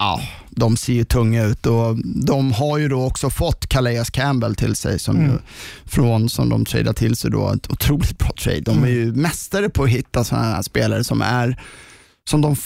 [0.00, 0.20] ja,
[0.50, 4.76] de ser ju tunga ut och de har ju då också fått Calais Campbell till
[4.76, 5.38] sig som, mm.
[5.84, 7.52] från, som de tradar till sig då.
[7.52, 8.60] Ett otroligt bra trade.
[8.60, 9.22] De är ju mm.
[9.22, 11.62] mästare på att hitta sådana här spelare som är
[12.28, 12.56] som de,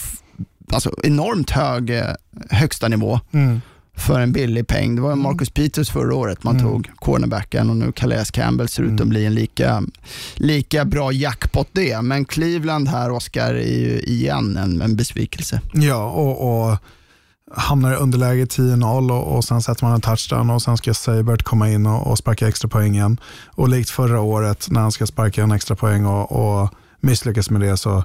[0.73, 2.13] alltså enormt hög eh,
[2.49, 3.19] högsta nivå.
[3.31, 3.61] Mm
[3.97, 4.95] för en billig peng.
[4.95, 5.23] Det var mm.
[5.23, 6.71] Marcus Peters förra året man mm.
[6.71, 9.09] tog cornerbacken och nu Calais Campbell ser ut att mm.
[9.09, 9.83] bli en lika,
[10.35, 12.01] lika bra jackpot det.
[12.01, 15.61] Men Cleveland här, Oscar, är ju igen en, en besvikelse.
[15.73, 16.77] Ja, och, och
[17.51, 21.43] hamnar i underläge 10-0 och, och sen sätter man en touchdown och sen ska Seibert
[21.43, 23.19] komma in och, och sparka extra poäng igen.
[23.45, 26.69] Och likt förra året när han ska sparka en extra poäng och, och
[26.99, 28.03] misslyckas med det så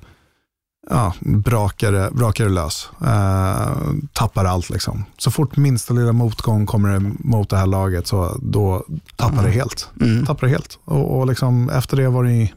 [0.91, 2.89] ja, brakar, det, brakar det lös.
[3.01, 3.77] Eh,
[4.13, 5.05] tappar allt liksom.
[5.19, 8.85] Så fort minsta lilla motgång kommer mot det här laget så då
[9.17, 9.45] tappar mm.
[9.45, 9.89] det helt.
[10.01, 10.27] Mm.
[10.27, 10.79] Tappar det helt.
[10.85, 12.49] Och, och liksom, efter det var det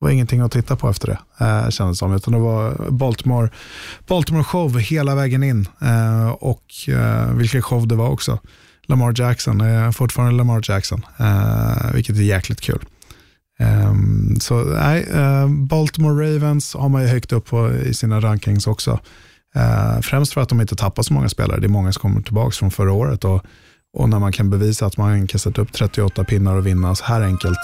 [0.00, 2.14] det var ingenting att titta på efter det, eh, kändes som.
[2.14, 3.50] Utan det var Baltimore,
[4.08, 5.68] Baltimore show hela vägen in.
[5.80, 8.38] Eh, och eh, vilken show det var också.
[8.86, 12.84] Lamar Jackson är fortfarande Lamar Jackson, eh, vilket är jäkligt kul.
[13.58, 18.66] Ehm, så nej, eh, Baltimore Ravens har man ju högt upp på, i sina rankings
[18.66, 19.00] också.
[19.54, 21.60] Eh, främst för att de inte tappar så många spelare.
[21.60, 23.24] Det är många som kommer tillbaka från förra året.
[23.24, 23.44] Och,
[23.98, 27.04] och när man kan bevisa att man kan sätta upp 38 pinnar och vinna så
[27.04, 27.58] här enkelt.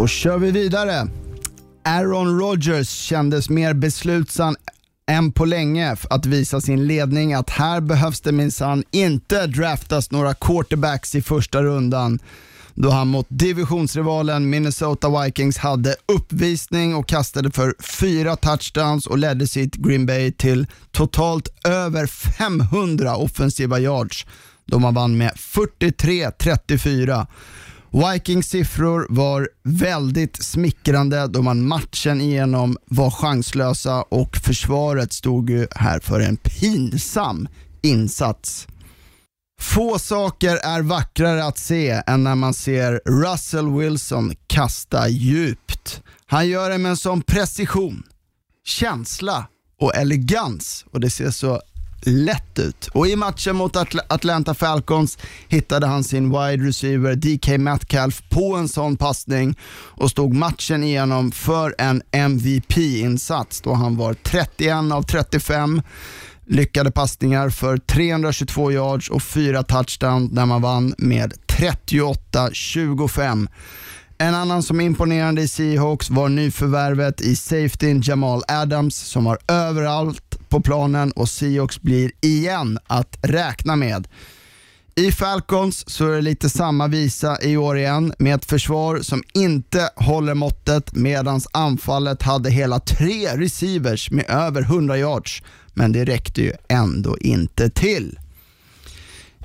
[0.00, 1.08] Då kör vi vidare.
[1.84, 4.56] Aaron Rodgers kändes mer beslutsam
[5.10, 10.34] än på länge att visa sin ledning att här behövs det minsann inte draftas några
[10.34, 12.18] quarterbacks i första rundan
[12.74, 19.46] då han mot divisionsrivalen Minnesota Vikings hade uppvisning och kastade för fyra touchdowns och ledde
[19.46, 24.26] sitt Green Bay till totalt över 500 offensiva yards
[24.66, 27.26] då man vann med 43-34.
[27.92, 35.66] Vikings siffror var väldigt smickrande då man matchen igenom var chanslösa och försvaret stod ju
[35.70, 37.48] här för en pinsam
[37.82, 38.68] insats.
[39.60, 46.02] Få saker är vackrare att se än när man ser Russell Wilson kasta djupt.
[46.26, 48.02] Han gör det med en sån precision,
[48.64, 49.46] känsla
[49.80, 51.60] och elegans och det ser så
[52.02, 52.88] lätt ut.
[52.92, 58.56] Och i matchen mot Atl Atlanta Falcons hittade han sin wide receiver DK Metcalf på
[58.56, 65.02] en sån passning och stod matchen igenom för en MVP-insats då han var 31 av
[65.02, 65.82] 35
[66.46, 73.48] lyckade passningar för 322 yards och fyra touchdown när man vann med 38-25.
[74.18, 80.29] En annan som imponerande i Seahawks var nyförvärvet i safetyn Jamal Adams som var överallt
[80.50, 84.08] på planen och Seahawks blir igen att räkna med.
[84.94, 89.22] I Falcons så är det lite samma visa i år igen med ett försvar som
[89.34, 95.42] inte håller måttet medan anfallet hade hela tre receivers med över 100 yards.
[95.74, 98.18] Men det räckte ju ändå inte till.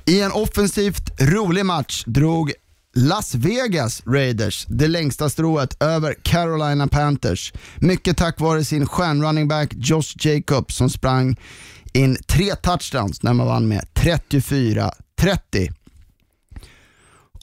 [0.06, 2.52] I en offensivt rolig match drog
[2.98, 7.54] Las Vegas Raiders det längsta strået över Carolina Panthers.
[7.80, 11.40] Mycket tack vare sin stjärnrunning back Josh Jacobs som sprang
[11.94, 14.92] in tre touchdowns när man vann med 34-30.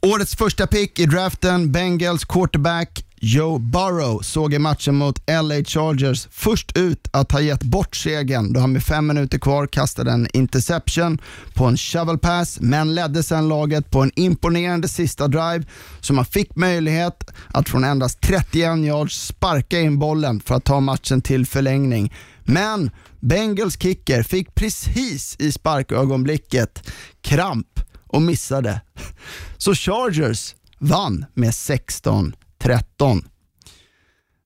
[0.02, 6.28] Årets första pick i draften, Bengals quarterback Joe Burrow såg i matchen mot LA Chargers
[6.30, 10.28] först ut att ha gett bort segern då han med fem minuter kvar kastade en
[10.32, 11.18] interception
[11.54, 15.64] på en shovel pass men ledde sedan laget på en imponerande sista drive
[16.00, 20.80] så man fick möjlighet att från endast 31 yards sparka in bollen för att ta
[20.80, 22.12] matchen till förlängning.
[22.44, 28.80] Men Bengals kicker fick precis i sparkögonblicket kramp och missade.
[29.58, 33.24] Så Chargers vann med 16 13.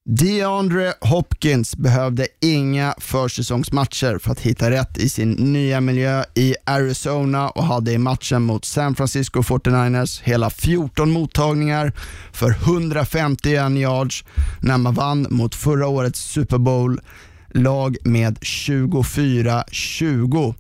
[0.04, 7.50] DeAndre Hopkins behövde inga försäsongsmatcher för att hitta rätt i sin nya miljö i Arizona
[7.50, 11.92] och hade i matchen mot San Francisco 49ers hela 14 mottagningar
[12.32, 14.24] för 151 yards
[14.60, 20.54] när man vann mot förra årets Super Bowl-lag med 24-20.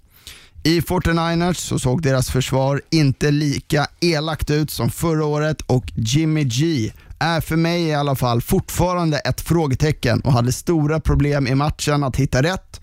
[0.62, 6.44] I 49ers så såg deras försvar inte lika elakt ut som förra året och Jimmy
[6.44, 11.54] G är för mig i alla fall fortfarande ett frågetecken och hade stora problem i
[11.54, 12.80] matchen att hitta rätt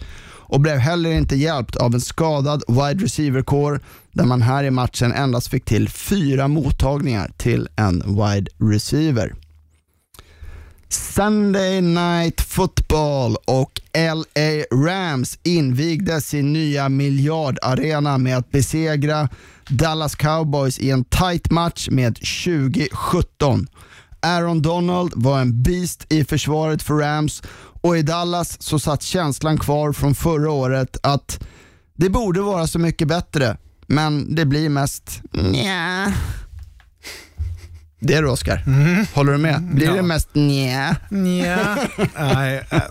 [0.54, 3.80] och blev heller inte hjälpt av en skadad wide receiver-core
[4.12, 9.34] där man här i matchen endast fick till fyra mottagningar till en wide receiver.
[10.90, 19.30] Sunday Night Football och LA Rams invigde sin nya miljardarena med att besegra
[19.70, 23.68] Dallas Cowboys i en tight match med 2017.
[24.24, 27.44] Aaron Donald var en beast i försvaret för Rams
[27.82, 31.40] och i Dallas så satt känslan kvar från förra året att
[31.96, 33.58] det borde vara så mycket bättre,
[33.88, 36.14] men det blir mest nja.
[38.00, 38.64] Det är du Oskar.
[38.68, 39.06] Mm.
[39.14, 39.64] Håller du med?
[39.76, 39.94] Blir Ja.
[39.94, 40.96] det mest nja?
[41.10, 41.78] Nja.
[42.20, 42.82] Nej, eh,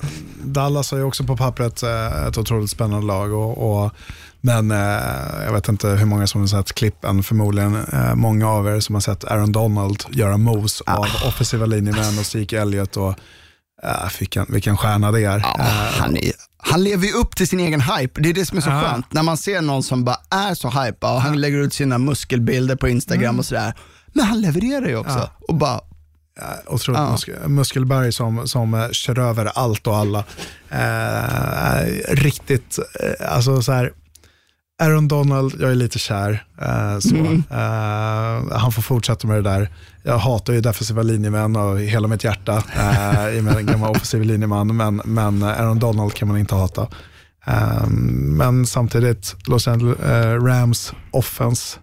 [0.45, 3.33] Dallas har ju också på pappret eh, ett otroligt spännande lag.
[3.33, 3.93] Och, och,
[4.45, 8.67] men eh, jag vet inte hur många som har sett klippen, förmodligen eh, många av
[8.69, 12.97] er som har sett Aaron Donald göra mos av offensiva linjemän och Zeke Elliott.
[12.97, 13.15] Och,
[13.83, 15.39] eh, vilken, vilken stjärna det är.
[15.39, 18.21] Ja, Eh, han, är, han lever ju upp till sin egen hype.
[18.21, 18.81] Det är det som är så Ja.
[18.81, 19.13] skönt.
[19.13, 22.77] När man ser någon som bara är så hypad och han lägger ut sina muskelbilder
[22.77, 23.75] på Instagram och sådär.
[24.13, 25.19] Men han levererar ju också.
[25.19, 25.31] Ja.
[25.49, 25.81] Och bara,
[26.67, 27.11] Otroligt Ja.
[27.13, 30.25] musk- muskelberg som, som eh, kör över allt och alla.
[30.71, 33.93] Eh, riktigt, eh, alltså så här,
[34.83, 36.45] Aaron Donald, jag är lite kär.
[36.61, 37.17] Eh, så.
[37.51, 39.71] Eh, han får fortsätta med det där.
[40.03, 43.91] Jag hatar ju defensiva linjemän av hela mitt hjärta eh, i och med en gammal
[43.91, 46.89] offensiv linjeman, men, men Aaron Donald kan man inte hata.
[47.47, 51.79] Eh, men samtidigt, Los Angeles eh, Rams offense,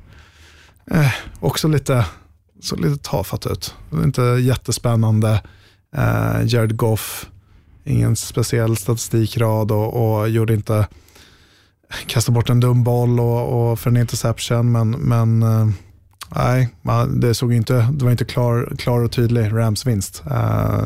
[0.92, 2.06] eh, också lite
[2.62, 3.76] såg lite tafatt ut.
[3.94, 5.42] Inte jättespännande.
[5.98, 7.30] Uh, Jared Goff,
[7.84, 10.88] ingen speciell statistikrad och, och gjorde inte,
[12.08, 15.68] Kasta bort en dum boll och, och för en interception, men, men eh,
[16.36, 20.24] nej, man, det, såg inte, det var inte klar, klar och tydlig Rams vinst.
[20.32, 20.84] Eh,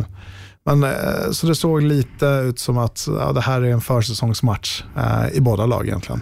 [0.65, 4.83] men, eh, så det såg lite ut som att ja, det här är en försäsongsmatch
[4.97, 6.21] eh, i båda lag egentligen.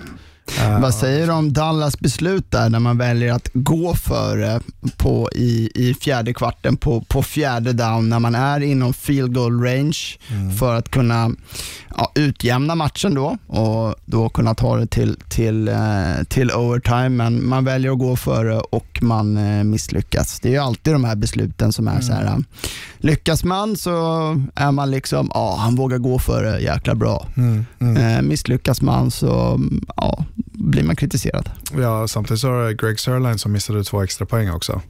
[0.81, 4.59] Vad säger du om Dallas beslut där när man väljer att gå före
[4.97, 9.63] på, i, i fjärde kvarten på, på fjärde down när man är inom field goal
[9.63, 10.17] range
[10.59, 11.31] för att kunna
[11.97, 17.09] ja, utjämna matchen då och då kunna ta det till, till, eh, till overtime.
[17.09, 20.39] Men man väljer att gå före och man eh, misslyckas.
[20.39, 22.43] Det är ju alltid de här besluten som är så här.
[22.97, 23.91] Lyckas man så
[24.55, 27.27] är man liksom, ja han vågar gå före, jäkla bra.
[27.97, 29.59] Eh, misslyckas man så
[29.97, 31.49] ja, blir man kritiserad.
[31.77, 34.81] Ja, samtidigt så har Greg Sörline som missade två extra poäng också.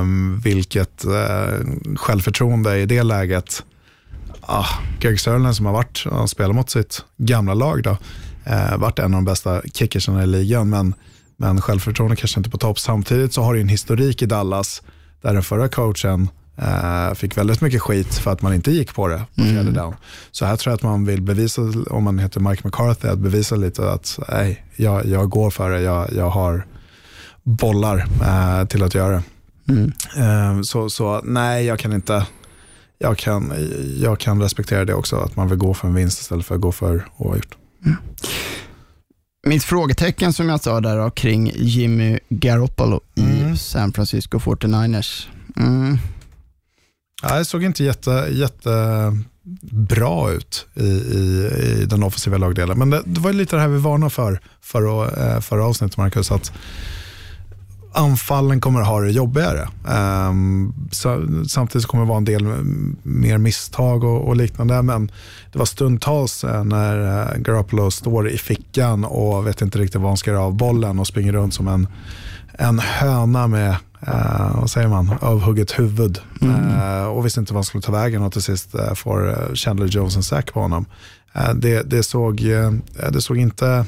[0.00, 3.64] Um, vilket uh, självförtroende i det läget.
[4.40, 4.66] Ah,
[5.00, 9.04] Greg Sörline som har varit, och spelat mot sitt gamla lag då, uh, varit en
[9.04, 10.94] av de bästa kickersarna i ligan, men,
[11.36, 12.78] men självförtroende kanske inte på topp.
[12.78, 14.82] Samtidigt så har du en historik i Dallas
[15.22, 19.08] där den förra coachen Uh, fick väldigt mycket skit för att man inte gick på
[19.08, 19.94] det på fjärde down.
[20.30, 23.56] Så här tror jag att man vill bevisa, om man heter Mike McCarthy, att bevisa
[23.56, 26.66] lite att nej, jag, jag går för det, jag, jag har
[27.42, 29.22] bollar uh, till att göra det.
[29.72, 29.92] Mm.
[30.18, 32.26] Uh, så, så nej, jag kan inte,
[32.98, 33.52] jag kan,
[34.00, 36.60] jag kan respektera det också, att man vill gå för en vinst istället för att
[36.60, 37.56] gå för oavgjort.
[39.46, 43.52] Mitt frågetecken som jag sa där då, kring Jimmy Garoppolo Mm.
[43.52, 45.26] i San Francisco 49ers.
[47.22, 51.50] Ja, det såg inte jätte, jättebra ut i, i,
[51.82, 52.78] i den offensiva lagdelen.
[52.78, 56.30] Men det, det var lite det här vi varnade för förra, eh, förra avsnittet, Marcus.
[56.30, 56.52] Att
[57.92, 59.68] anfallen kommer att ha det jobbigare.
[60.28, 62.42] Um, så, samtidigt kommer det vara en del
[63.02, 64.82] mer misstag och, och liknande.
[64.82, 65.10] Men
[65.52, 70.10] det var stundtals eh, när eh, Garoppolo står i fickan och vet inte riktigt vad
[70.10, 71.88] han ska göra av bollen och springer runt som en,
[72.52, 76.18] en höna med eh, vad säger man, avhugget huvud.
[76.42, 79.54] Eh, och visste inte vad han skulle ta vägen och till sist eh, får eh,
[79.54, 80.86] Chandler Jones en sack på honom.
[81.34, 82.72] Eh, det, det, såg, eh,
[83.12, 83.84] det såg inte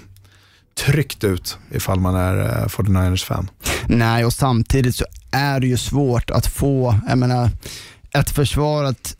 [0.74, 3.50] tryggt ut ifall man är eh, 49ers-fan.
[3.86, 7.50] Nej, och samtidigt så är det ju svårt att få, jag menar,
[8.14, 9.16] ett försvar att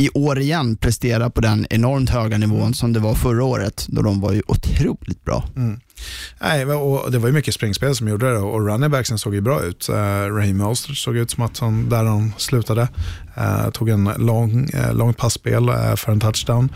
[0.00, 4.02] i år igen prestera på den enormt höga nivån som det var förra året, då
[4.02, 5.44] de var ju otroligt bra.
[5.56, 5.80] Mm.
[6.40, 9.62] Nej, och det var ju mycket springspel som gjorde det och runningbacksen såg ju bra
[9.62, 9.88] ut.
[9.88, 9.96] Uh,
[10.36, 12.88] Raheem Oster såg ut som att han, där han slutade,
[13.38, 16.72] uh, tog en lång, uh, långt passspel uh, för en touchdown.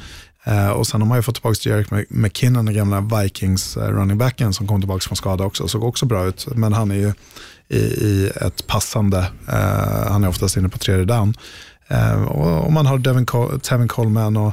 [0.48, 4.52] Uh, och sen har man ju fått tillbaka Jerick McKinnon, den gamla Vikings uh, runningbacken
[4.52, 6.46] som kom tillbaka från skada också, såg också bra ut.
[6.54, 7.12] Men han är ju
[7.68, 9.18] i, i ett passande,
[9.48, 11.34] uh, han är oftast inne på tredje down.
[11.92, 14.52] Uh, och, man har Devin Col- Tevin Coleman och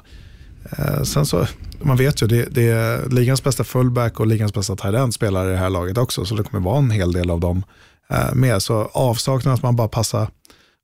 [0.78, 1.48] Eh, sen så,
[1.82, 5.52] man vet ju, det, det är ligans bästa fullback och ligans bästa tight spelar i
[5.52, 7.64] det här laget också, så det kommer vara en hel del av dem
[8.10, 8.62] eh, med.
[8.62, 10.28] Så avsaknaden att man bara passar,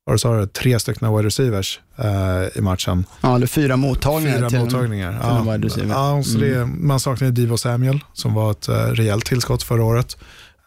[0.04, 3.04] vad du sa, tre stycken wide receivers eh, i matchen.
[3.20, 5.12] Ja, eller fyra mottagningar Fyra till, mottagningar.
[5.68, 5.88] till.
[5.88, 10.16] Ja, så det, man saknar Divo Samuel som var ett uh, rejält tillskott förra året.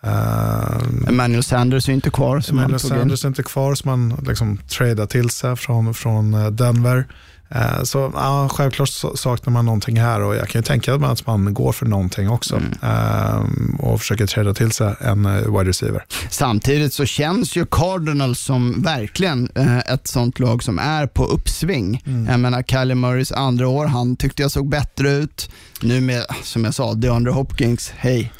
[0.07, 2.39] Uh, Emmanuel Sanders är inte kvar.
[2.39, 2.79] Som Emmanuel.
[2.79, 7.07] Sanders är inte kvar som man liksom tradar till sig från, från eh, Denver.
[7.55, 11.27] Eh, Så ja, självklart saknar man någonting här och jag kan ju tänka mig att
[11.27, 12.71] man går för någonting också Mm.
[12.81, 13.45] eh,
[13.79, 16.03] och försöker trada till sig en eh, wide receiver.
[16.29, 22.03] Samtidigt så känns ju Cardinals som verkligen eh, ett sånt lag som är på uppsving.
[22.29, 25.49] Jag menar, Kylie Murrays andra år, han tyckte jag såg bättre ut.
[25.81, 28.31] Nu med, som jag sa, DeAndre Hopkins, hej.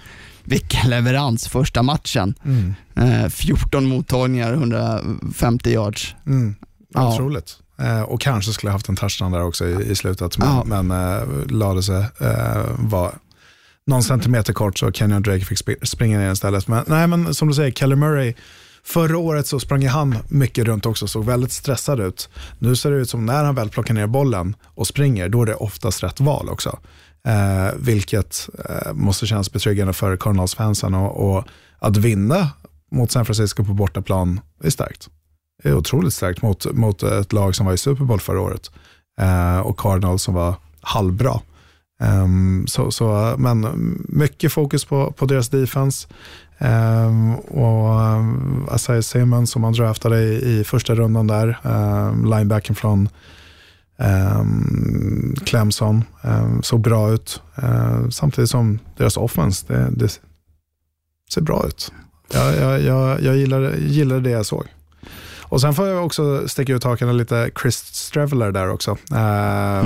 [0.43, 2.33] Vilken leverans första matchen.
[2.95, 6.15] Eh, 14 mottagningar, 150 yards.
[6.25, 6.55] Mm.
[6.93, 7.13] Ja.
[7.13, 7.57] Otroligt.
[7.81, 10.63] Eh, och kanske skulle ha haft en touchdown där också i, i slutet, men, Ja.
[10.81, 13.11] men eh, lade sig, eh, var
[13.87, 16.67] någon centimeter kort så Kenyon Drake fick sp- springa ner istället.
[16.67, 18.33] Men, nej, men som du säger, Kelly Murray,
[18.83, 22.29] förra året så sprang han mycket runt också, såg väldigt stressad ut.
[22.59, 25.45] Nu ser det ut som när han väl plockar ner bollen och springer, då är
[25.45, 26.79] det oftast rätt val också.
[27.27, 31.45] Eh, vilket eh, måste kännas betryggande för Cardinals-fansen och, och
[31.79, 32.49] att vinna
[32.91, 35.09] mot San Francisco på bortaplan är starkt.
[35.63, 38.71] Det är otroligt starkt mot, mot ett lag som var i Super Bowl förra året
[39.21, 41.39] eh, och Cardinals som var halvbra.
[42.01, 43.67] Ehm, så, så, men
[44.09, 46.07] mycket fokus på, på deras defense.
[46.59, 52.25] Um, och eh, um, Asai Simmons som man draftade i, i första rundan där, um,
[52.25, 53.09] linebacken från
[54.01, 57.41] um, Clemson, um, såg bra ut.
[57.63, 60.19] Uh, samtidigt som deras offense, det, det
[61.33, 61.91] ser bra ut.
[62.33, 64.65] Jag, jag, jag, jag gillade, gillade det jag såg.
[65.41, 68.97] Och sen får jag också sticka ut hakan lite Chris Streveler där också.
[69.11, 69.85] Eh,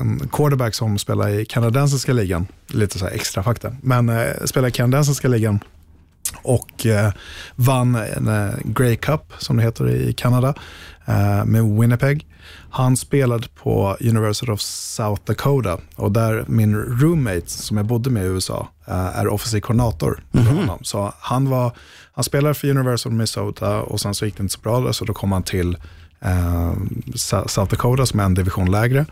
[0.00, 2.46] En quarterback som spelar i kanadensiska ligan.
[2.68, 3.76] Lite så här extra fakta.
[3.82, 5.60] Men uh, spelar i kanadensiska ligan.
[6.42, 7.12] och eh,
[7.56, 10.54] vann en eh, Grey Cup, som det heter i Kanada,
[11.06, 12.26] eh, med Winnipeg.
[12.74, 18.24] Han spelade på University of South Dakota och där min roommate som jag bodde med
[18.24, 20.24] i USA eh, är offensiv koordinator.
[20.32, 20.78] för honom.
[20.82, 21.72] Så han, var,
[22.12, 24.92] han spelade för University of Minnesota och sen så gick det inte så bra där,
[24.92, 25.76] så då kom han till
[26.20, 26.72] eh,
[27.46, 29.06] South Dakota som är en division lägre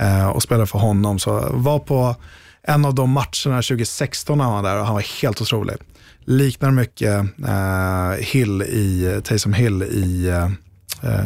[0.00, 1.18] eh, och spelade för honom.
[1.18, 2.16] Så var på
[2.62, 5.76] en av de matcherna 2016 när han var där och han var helt otrolig.
[6.24, 10.48] Liknar mycket eh, Hill i, Taysom Hill i eh,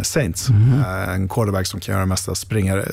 [0.03, 0.51] Saints.
[0.51, 2.85] Eh, en quarterback som kan göra det mesta, springer, eh,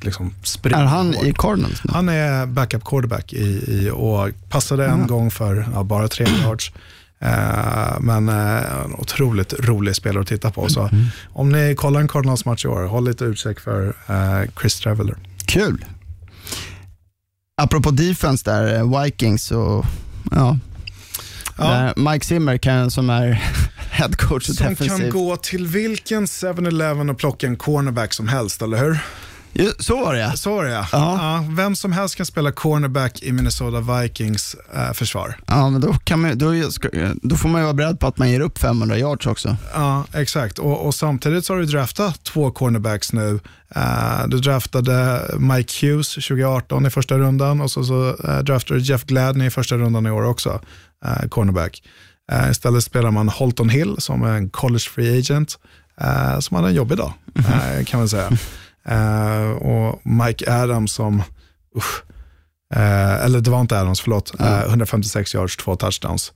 [0.00, 1.92] liksom springer Är han i Cardinals nu?
[1.92, 6.72] Han är backup quarterback i, i, och passade en gång för ja, bara tre yards.
[7.18, 10.68] Eh, men eh, en otroligt rolig spelare att titta på.
[10.68, 10.90] Så
[11.32, 15.16] om ni kollar en Cardinals-match i år, håll lite utkik för eh, Chris Traveller.
[15.46, 15.84] Kul.
[17.62, 19.84] Apropå defense där, eh, Vikings och
[20.30, 20.58] ja.
[21.60, 21.70] Ja.
[21.70, 23.32] Där Mike Zimmer kan, som är
[23.90, 24.98] head coach och Som defensiv.
[24.98, 28.98] kan gå till vilken 7-Eleven och plocka en cornerback som helst, eller hur?
[29.78, 30.32] Så var det ja.
[30.32, 30.86] Så var det ja.
[30.92, 31.18] Ja.
[31.20, 31.44] ja.
[31.56, 35.36] Vem som helst kan spela cornerback i Minnesota Vikings eh, försvar.
[35.46, 36.88] Ja, men då, kan man, då, ska,
[37.22, 39.56] då får man ju vara beredd på att man ger upp 500 yards också.
[39.74, 40.58] Ja, exakt.
[40.58, 43.40] Och, och samtidigt så har du draftat två cornerbacks nu.
[43.74, 48.84] Eh, du draftade Mike Hughes 2018 i första rundan och så, så eh, draftade du
[48.86, 50.60] Jeff Gladney i första rundan i år också,
[51.04, 51.82] eh, cornerback.
[52.32, 55.58] Eh, istället spelar man Holton Hill som är en college free agent
[56.00, 58.30] eh, som hade en jobbig dag, eh, kan man säga.
[58.84, 61.22] Eh, och Mike Adams som,
[61.76, 62.02] usch,
[63.20, 66.32] eller det var inte Adams, förlåt, eh, 156 yards, två touchdowns.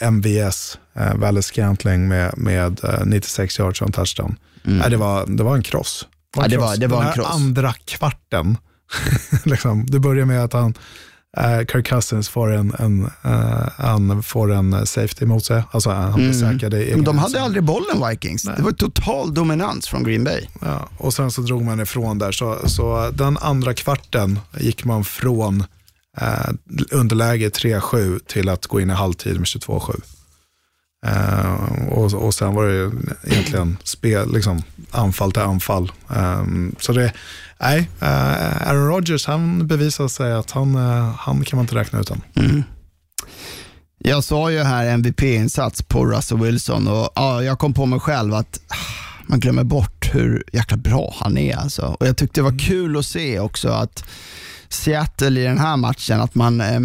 [0.00, 4.36] MVS, eh, Valle Scantling med, med eh, 96 yards och en touchdown.
[4.62, 6.06] Nej, det, var, det var en kross.
[6.36, 6.42] Mm.
[6.44, 8.58] Ja, det var- det var Den en här andra kvarten,
[9.44, 10.74] liksom, det börjar med att han,
[11.72, 15.62] Kirk Cousins får en, en, eh, han får en safety mot sig.
[15.70, 17.04] Alltså han blir säkrad i Mm.
[17.04, 18.42] De hade aldrig bollen Vikings.
[18.42, 20.46] Det var total dominans från Green Bay.
[20.60, 22.32] Ja, och sen så drog man ifrån där.
[22.32, 25.64] Så, så den andra kvarten gick man från
[26.20, 26.26] eh,
[26.90, 30.00] underläge 3-7 till att gå in i halvtid med 22-7.
[31.06, 32.92] Eh, och, och sen var det
[33.24, 35.92] egentligen spel, liksom, anfall till anfall.
[36.16, 36.44] Eh,
[36.80, 37.12] så det,
[37.60, 42.00] nej, eh, Aaron Rodgers han bevisade sig att han, eh, han kan man inte räkna
[42.00, 42.22] utan.
[43.98, 48.34] Jag sa ju här MVP-insats på Russell Wilson och ja, jag kom på mig själv
[48.34, 48.74] att ah,
[49.26, 51.56] man glömmer bort hur jäkla bra han är.
[51.56, 51.96] Alltså.
[52.00, 54.04] Och Jag tyckte det var kul att se också att
[54.68, 56.80] Seattle i den här matchen, att man eh,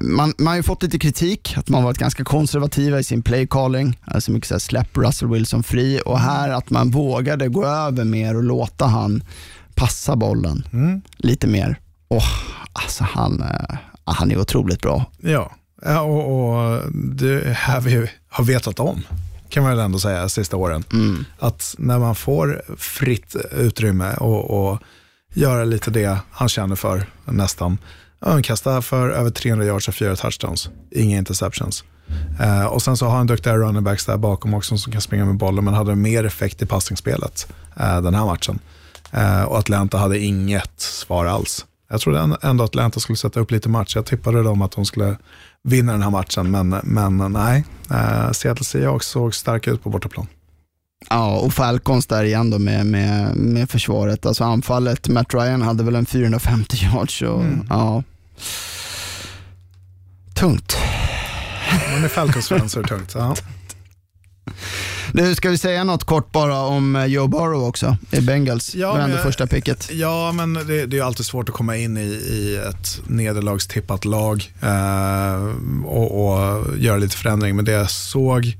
[0.00, 3.46] man, man har ju fått lite kritik, att man varit ganska konservativa i sin play
[3.46, 7.64] calling, alltså mycket så här, släpp Russell Wilson fri och här att man vågade gå
[7.64, 9.22] över mer och låta han
[9.74, 10.64] passa bollen
[11.16, 11.78] lite mer.
[12.08, 12.22] Och,
[12.72, 15.04] alltså han, eh, han är otroligt bra.
[15.84, 19.02] Ja, och, och det här vi har vetat om,
[19.48, 20.84] kan man väl ändå säga, sista åren.
[21.38, 24.78] Att när man får fritt utrymme och, och
[25.34, 27.78] göra lite det han känner för, nästan.
[28.20, 31.84] Ja, Han kastar för över 300 yards och fyra touchdowns, inga interceptions.
[32.40, 35.24] Uh, och sen så har han duktiga running backs där bakom också som kan springa
[35.24, 38.58] med bollen, men hade mer effekt i passningsspelet uh, den här matchen.
[39.14, 41.66] Uh, och Atlanta hade inget svar alls.
[41.90, 43.96] Jag trodde ändå att Atlanta skulle sätta upp lite match.
[43.96, 45.16] Jag tippade dem att de skulle
[45.62, 47.64] vinna den här matchen, men, men nej.
[48.32, 50.26] Seattle Seahawks såg starka ut på bortaplan.
[51.12, 54.26] Ja, och Falcons där igen då med, med, med försvaret.
[54.26, 57.22] Alltså anfallet, Matt Ryan hade väl en 450 yards.
[57.22, 58.02] Och, ja.
[60.34, 60.76] Tungt.
[61.92, 63.12] Man är Falcons-fan så är det tungt.
[63.14, 63.34] Ja.
[65.12, 68.74] Nu ska vi säga något kort bara om eh, Joe Burrow också i Bengals.
[68.74, 69.88] Ja, det var ändå men- första picket.
[69.92, 74.52] Ja, men det, det är alltid svårt att komma in i, i ett nederlagstippat lag
[74.62, 75.44] eh,
[75.84, 77.56] och, och göra lite förändring.
[77.56, 78.56] Men det jag såg,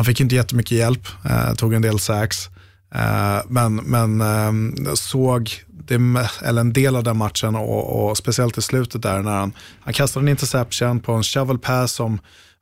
[0.00, 2.46] han fick inte jättemycket hjälp, eh, tog en del sax.
[2.94, 5.94] Eh, men men eh, såg det,
[6.42, 9.94] eller en del av den matchen och, och speciellt i slutet där när han, han
[9.94, 12.18] kastade en interception på en shovel pass som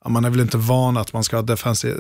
[0.09, 1.43] man är väl inte van att man ska ha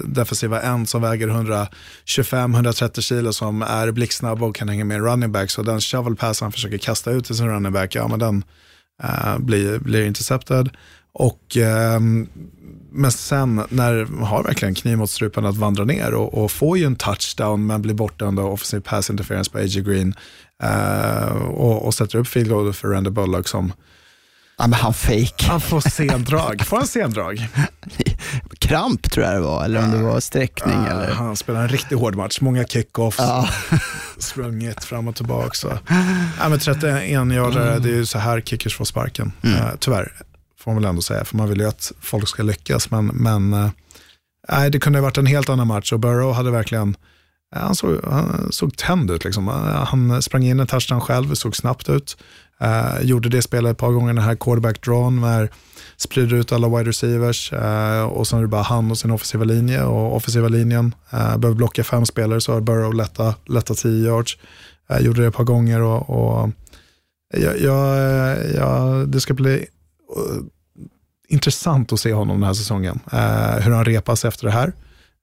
[0.05, 5.33] defensiva end som väger 125-130 kilo som är blixtsnabb och kan hänga med en running
[5.33, 5.51] back.
[5.51, 8.45] Så den shovel pass han försöker kasta ut till sin running back, ja men den
[9.03, 10.71] eh, blir, blir intercepted.
[11.13, 12.29] Och, ehm,
[12.93, 16.85] men sen när har verkligen kniv mot strupen att vandra ner och, och får ju
[16.85, 19.81] en touchdown men blir bortdömd av offensive pass interference på A.J.
[19.83, 20.15] Green
[20.63, 23.73] eh, och, och sätter upp field goal för Randy Bullock som
[24.61, 25.45] Ja, men han fake.
[25.49, 26.63] han får sendrag.
[26.67, 27.49] Får han sendrag?
[28.59, 30.77] Kramp tror jag det var, eller om det var sträckning.
[30.77, 31.11] Ah, eller.
[31.13, 33.49] Han spelar en riktigt hård match, många kickoffs, Ja.
[34.19, 35.51] sprungit fram och tillbaka.
[35.55, 35.79] Så.
[36.41, 40.13] Ja, men 31 yardare, det är ju så här kickers får sparken, eh, tyvärr
[40.59, 42.91] får man väl ändå säga, för man vill ju att folk ska lyckas.
[42.91, 43.53] Men, men
[44.49, 46.97] eh, det kunde ha varit en helt annan match och Burrow hade verkligen,
[47.55, 49.25] eh, han såg, han såg tänd ut.
[49.25, 49.49] Liksom.
[49.49, 49.55] Eh,
[49.85, 52.17] han sprang in en touchdown själv, såg snabbt ut.
[52.63, 55.51] Uh, gjorde det spelet ett par gånger, den här quarterback drawn, när
[55.97, 59.45] sprider ut alla wide receivers uh, och sen är det bara han och sin offensiva
[59.45, 64.07] linje och offensiva linjen uh, behöver blocka fem spelare så har Burrow lätta, lätta tio
[64.07, 64.39] yards.
[64.91, 66.51] Uh, gjorde det ett par gånger och, och
[67.35, 67.99] jag, jag,
[68.55, 69.67] jag, det ska bli
[70.17, 70.43] Eh,
[71.29, 73.01] intressant att se honom den här säsongen.
[73.13, 74.73] Eh, hur han repas efter det här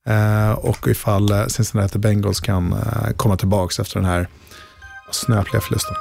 [0.08, 2.76] eh, och ifall Cincinnati Bengals kan
[3.18, 4.28] komma tillbaka efter den här
[5.12, 5.96] snöpliga förlusten.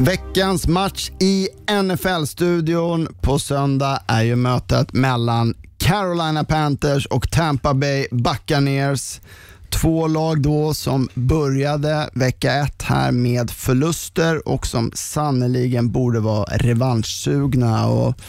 [0.00, 8.06] Veckans match i NFL-studion på söndag är ju mötet mellan Carolina Panthers och Tampa Bay
[8.10, 9.20] Buccaneers.
[9.70, 16.56] Två lag då som började vecka ett här med förluster och som sannoliken borde vara
[16.56, 17.86] revanschsugna.
[17.86, 18.20] Och,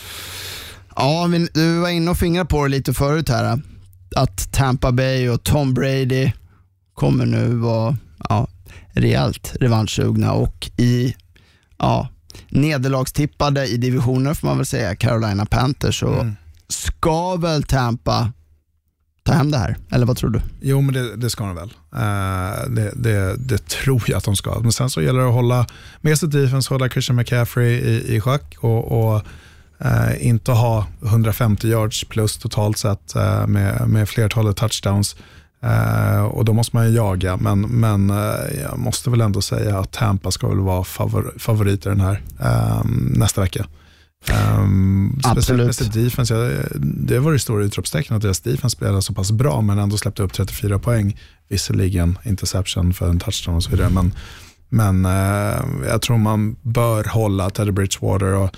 [0.95, 3.61] ja, du var inne och fingrade på det lite förut här,
[4.15, 6.31] att Tampa Bay och Tom Brady
[6.93, 7.97] kommer nu vara
[8.29, 8.47] ja,
[8.93, 11.15] rejält revanschsugna och i
[11.77, 12.09] ja,
[12.49, 16.35] nederlagstippade i divisioner får man väl säga, Carolina Panthers, så mm.
[16.67, 18.31] ska väl Tampa
[19.23, 19.77] ta hem det här?
[19.91, 20.41] Eller vad tror du?
[20.61, 21.73] Jo, men det, det ska de väl.
[21.95, 24.59] Uh, det, det, det, tror jag att de ska.
[24.59, 25.65] Men sen så gäller det att hålla
[26.01, 29.21] med sig defense, hålla Christian McCaffrey i, i schack och, och
[29.85, 35.15] uh, inte ha 150 yards plus totalt sett uh, med, med flertalet touchdowns.
[35.65, 39.79] Uh, och då måste man ju jaga, men, men uh, jag måste väl ändå säga
[39.79, 42.21] att Tampa ska väl vara favor favorit i den här
[43.17, 43.65] nästa vecka.
[44.27, 45.75] Um, Absolut.
[45.75, 49.61] Speciellt defense, ja, det var det stora utropstecknet att deras defense spelade så pass bra,
[49.61, 51.19] men ändå släppte upp 34 poäng.
[51.47, 54.13] Visserligen interception för en touchdown och så vidare, men,
[54.69, 58.55] men uh, jag tror man bör hålla Teddy Bridgewater och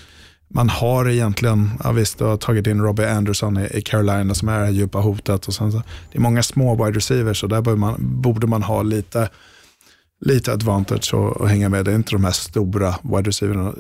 [0.54, 4.50] man har egentligen, ja visst, du har tagit in Robbie Anderson i, i Carolina som
[4.50, 5.48] är det här djupa hotet.
[5.48, 8.64] Och sen så, det är många små wide receivers och där borde man, borde man
[8.64, 9.30] ha lite,
[10.22, 11.86] lite advantage att hänga med.
[11.86, 13.74] Det är inte de här stora wide receiverna,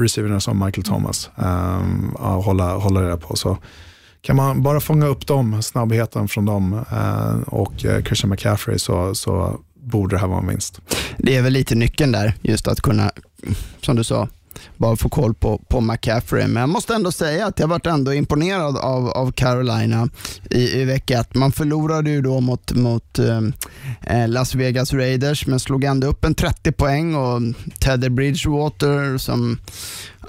[0.00, 3.36] receiverna som Michael Thomas um, att hålla, hålla det på.
[3.36, 3.58] Så
[4.20, 9.14] kan man bara fånga upp dem, snabbheten från dem uh, och uh, Christian McCaffrey så,
[9.14, 10.80] så borde det här vara en vinst.
[11.18, 13.10] Det är väl lite nyckeln där, just att kunna,
[13.80, 14.28] som du sa,
[14.76, 16.46] bara få koll på, på McCaffrey.
[16.46, 20.08] Men jag måste ändå säga att jag varit ändå imponerad av, av Carolina
[20.50, 21.34] i, i vecka ett.
[21.34, 23.40] Man förlorade ju då mot, mot eh,
[24.02, 27.42] eh Las Vegas Raiders men slog ändå upp en 30 poäng och
[27.78, 29.58] Teddy Bridgewater som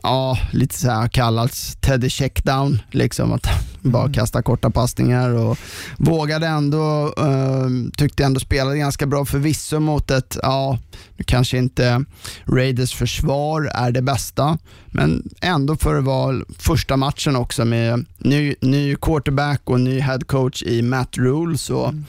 [0.03, 3.47] ja, lite så här kallats Teddy checkdown, liksom att
[3.81, 4.13] bara mm.
[4.13, 5.57] kasta korta passningar och
[5.97, 10.79] vågade ändå, uh, tyckte ändå spelade ganska bra förvisso mot ett, ja,
[11.17, 12.03] nu kanske inte
[12.45, 18.55] Raiders försvar är det bästa, men ändå för att vara första matchen också med ny,
[18.61, 22.05] ny quarterback och ny head coach i Matt Rule så mm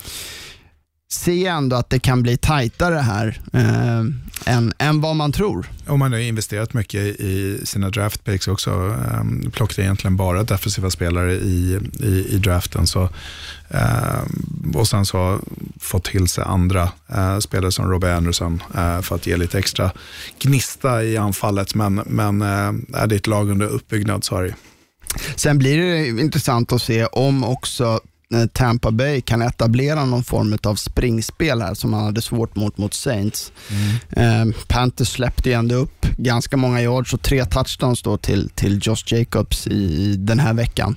[1.44, 3.98] jag ändå att det kan bli tajtare här eh,
[4.54, 5.70] än, än vad man tror.
[5.86, 8.70] Och man har investerat mycket i sina draft picks också.
[8.70, 12.86] Um, plockade egentligen bara defensiva spelare i, i, i draften.
[12.86, 13.08] Så,
[13.68, 15.40] um, och sen så
[15.80, 16.82] fått till sig andra
[17.16, 19.90] uh, spelare som Robbie Anderson uh, för att ge lite extra
[20.38, 21.74] gnista i anfallet.
[21.74, 24.54] Men, men uh, är det ett lag under uppbyggnad så har det
[25.36, 28.00] Sen blir det intressant att se om också
[28.52, 32.94] Tampa Bay kan etablera någon form av springspel här som man hade svårt mot mot
[32.94, 33.52] Saints.
[33.70, 34.50] Mm.
[34.50, 38.80] Eh, Panthers släppte ju ändå upp ganska många yards och tre touchdowns då till, till
[38.82, 40.96] Josh Jacobs i, i den här veckan.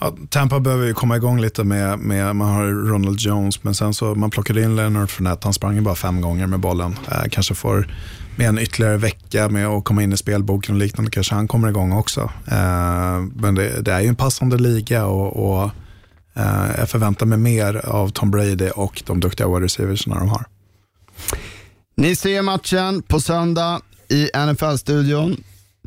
[0.00, 3.94] Ja, Tampa behöver ju komma igång lite med, med, man har Ronald Jones, men sen
[3.94, 6.96] så man plockade in Leonard Fournette, han sprang ju bara fem gånger med bollen.
[7.10, 7.94] Eh, kanske får
[8.36, 11.68] med en ytterligare vecka med att komma in i spelboken och liknande, kanske han kommer
[11.68, 12.20] igång också.
[12.46, 15.81] Eh, men det, det, är ju en passande liga och, och Eh,
[16.78, 20.44] jag förväntar mig mer av Tom Brady och de duktiga wide receiversna de har.
[21.96, 25.36] Ni ser matchen på söndag i NFL-studion.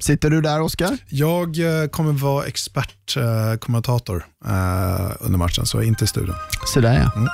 [0.01, 0.97] Sitter du där Oskar?
[1.09, 6.35] Jag eh, kommer vara expertkommentator eh, under matchen, så inte i studion.
[6.65, 7.11] Så där ja.
[7.15, 7.29] Mm.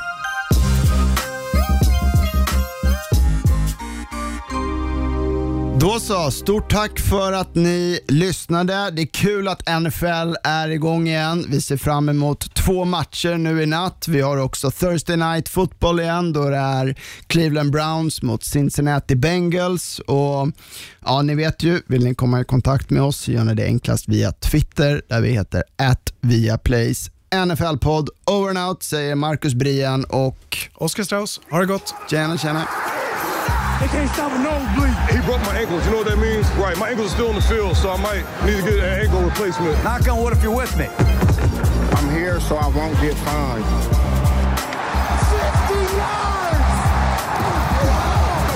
[5.81, 8.91] Då så, stort tack för att ni lyssnade.
[8.91, 11.45] Det är kul att NFL är igång igen.
[11.49, 14.05] Vi ser fram emot två matcher nu i natt.
[14.07, 16.95] Vi har också Thursday Night Football igen då det är
[17.27, 19.99] Cleveland Browns mot Cincinnati Bengals.
[19.99, 20.51] Och
[21.05, 24.07] ja, Ni vet ju, vill ni komma i kontakt med oss gör ni det enklast
[24.07, 25.63] via Twitter där vi heter
[26.21, 27.11] @viaplays.
[27.35, 31.41] NFL-podd, over and out säger Marcus Brian och Oskar Strauss.
[31.51, 31.93] Ha det gott.
[32.09, 32.67] Tjena, tjena.
[35.21, 35.27] They can't stop a nosebleed.
[35.27, 35.85] He broke my ankles.
[35.85, 36.49] You know what that means?
[36.57, 36.77] Right.
[36.77, 39.21] My ankles are still in the field, so I might need to get an ankle
[39.21, 39.83] replacement.
[39.83, 40.87] Knock on wood if you're with me.
[41.97, 43.65] I'm here so I won't get fined.
[45.31, 46.69] 60 yards!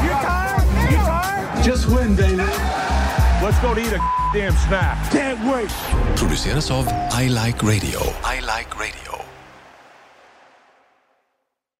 [0.04, 0.92] You tired?
[0.92, 1.64] You tired?
[1.64, 2.44] Just win, baby.
[3.44, 4.00] Let's go to eat a
[4.34, 5.12] damn snack.
[5.12, 5.70] Can't wait.
[6.16, 8.00] Produceras av I Like Radio.
[8.24, 9.24] I Like Radio.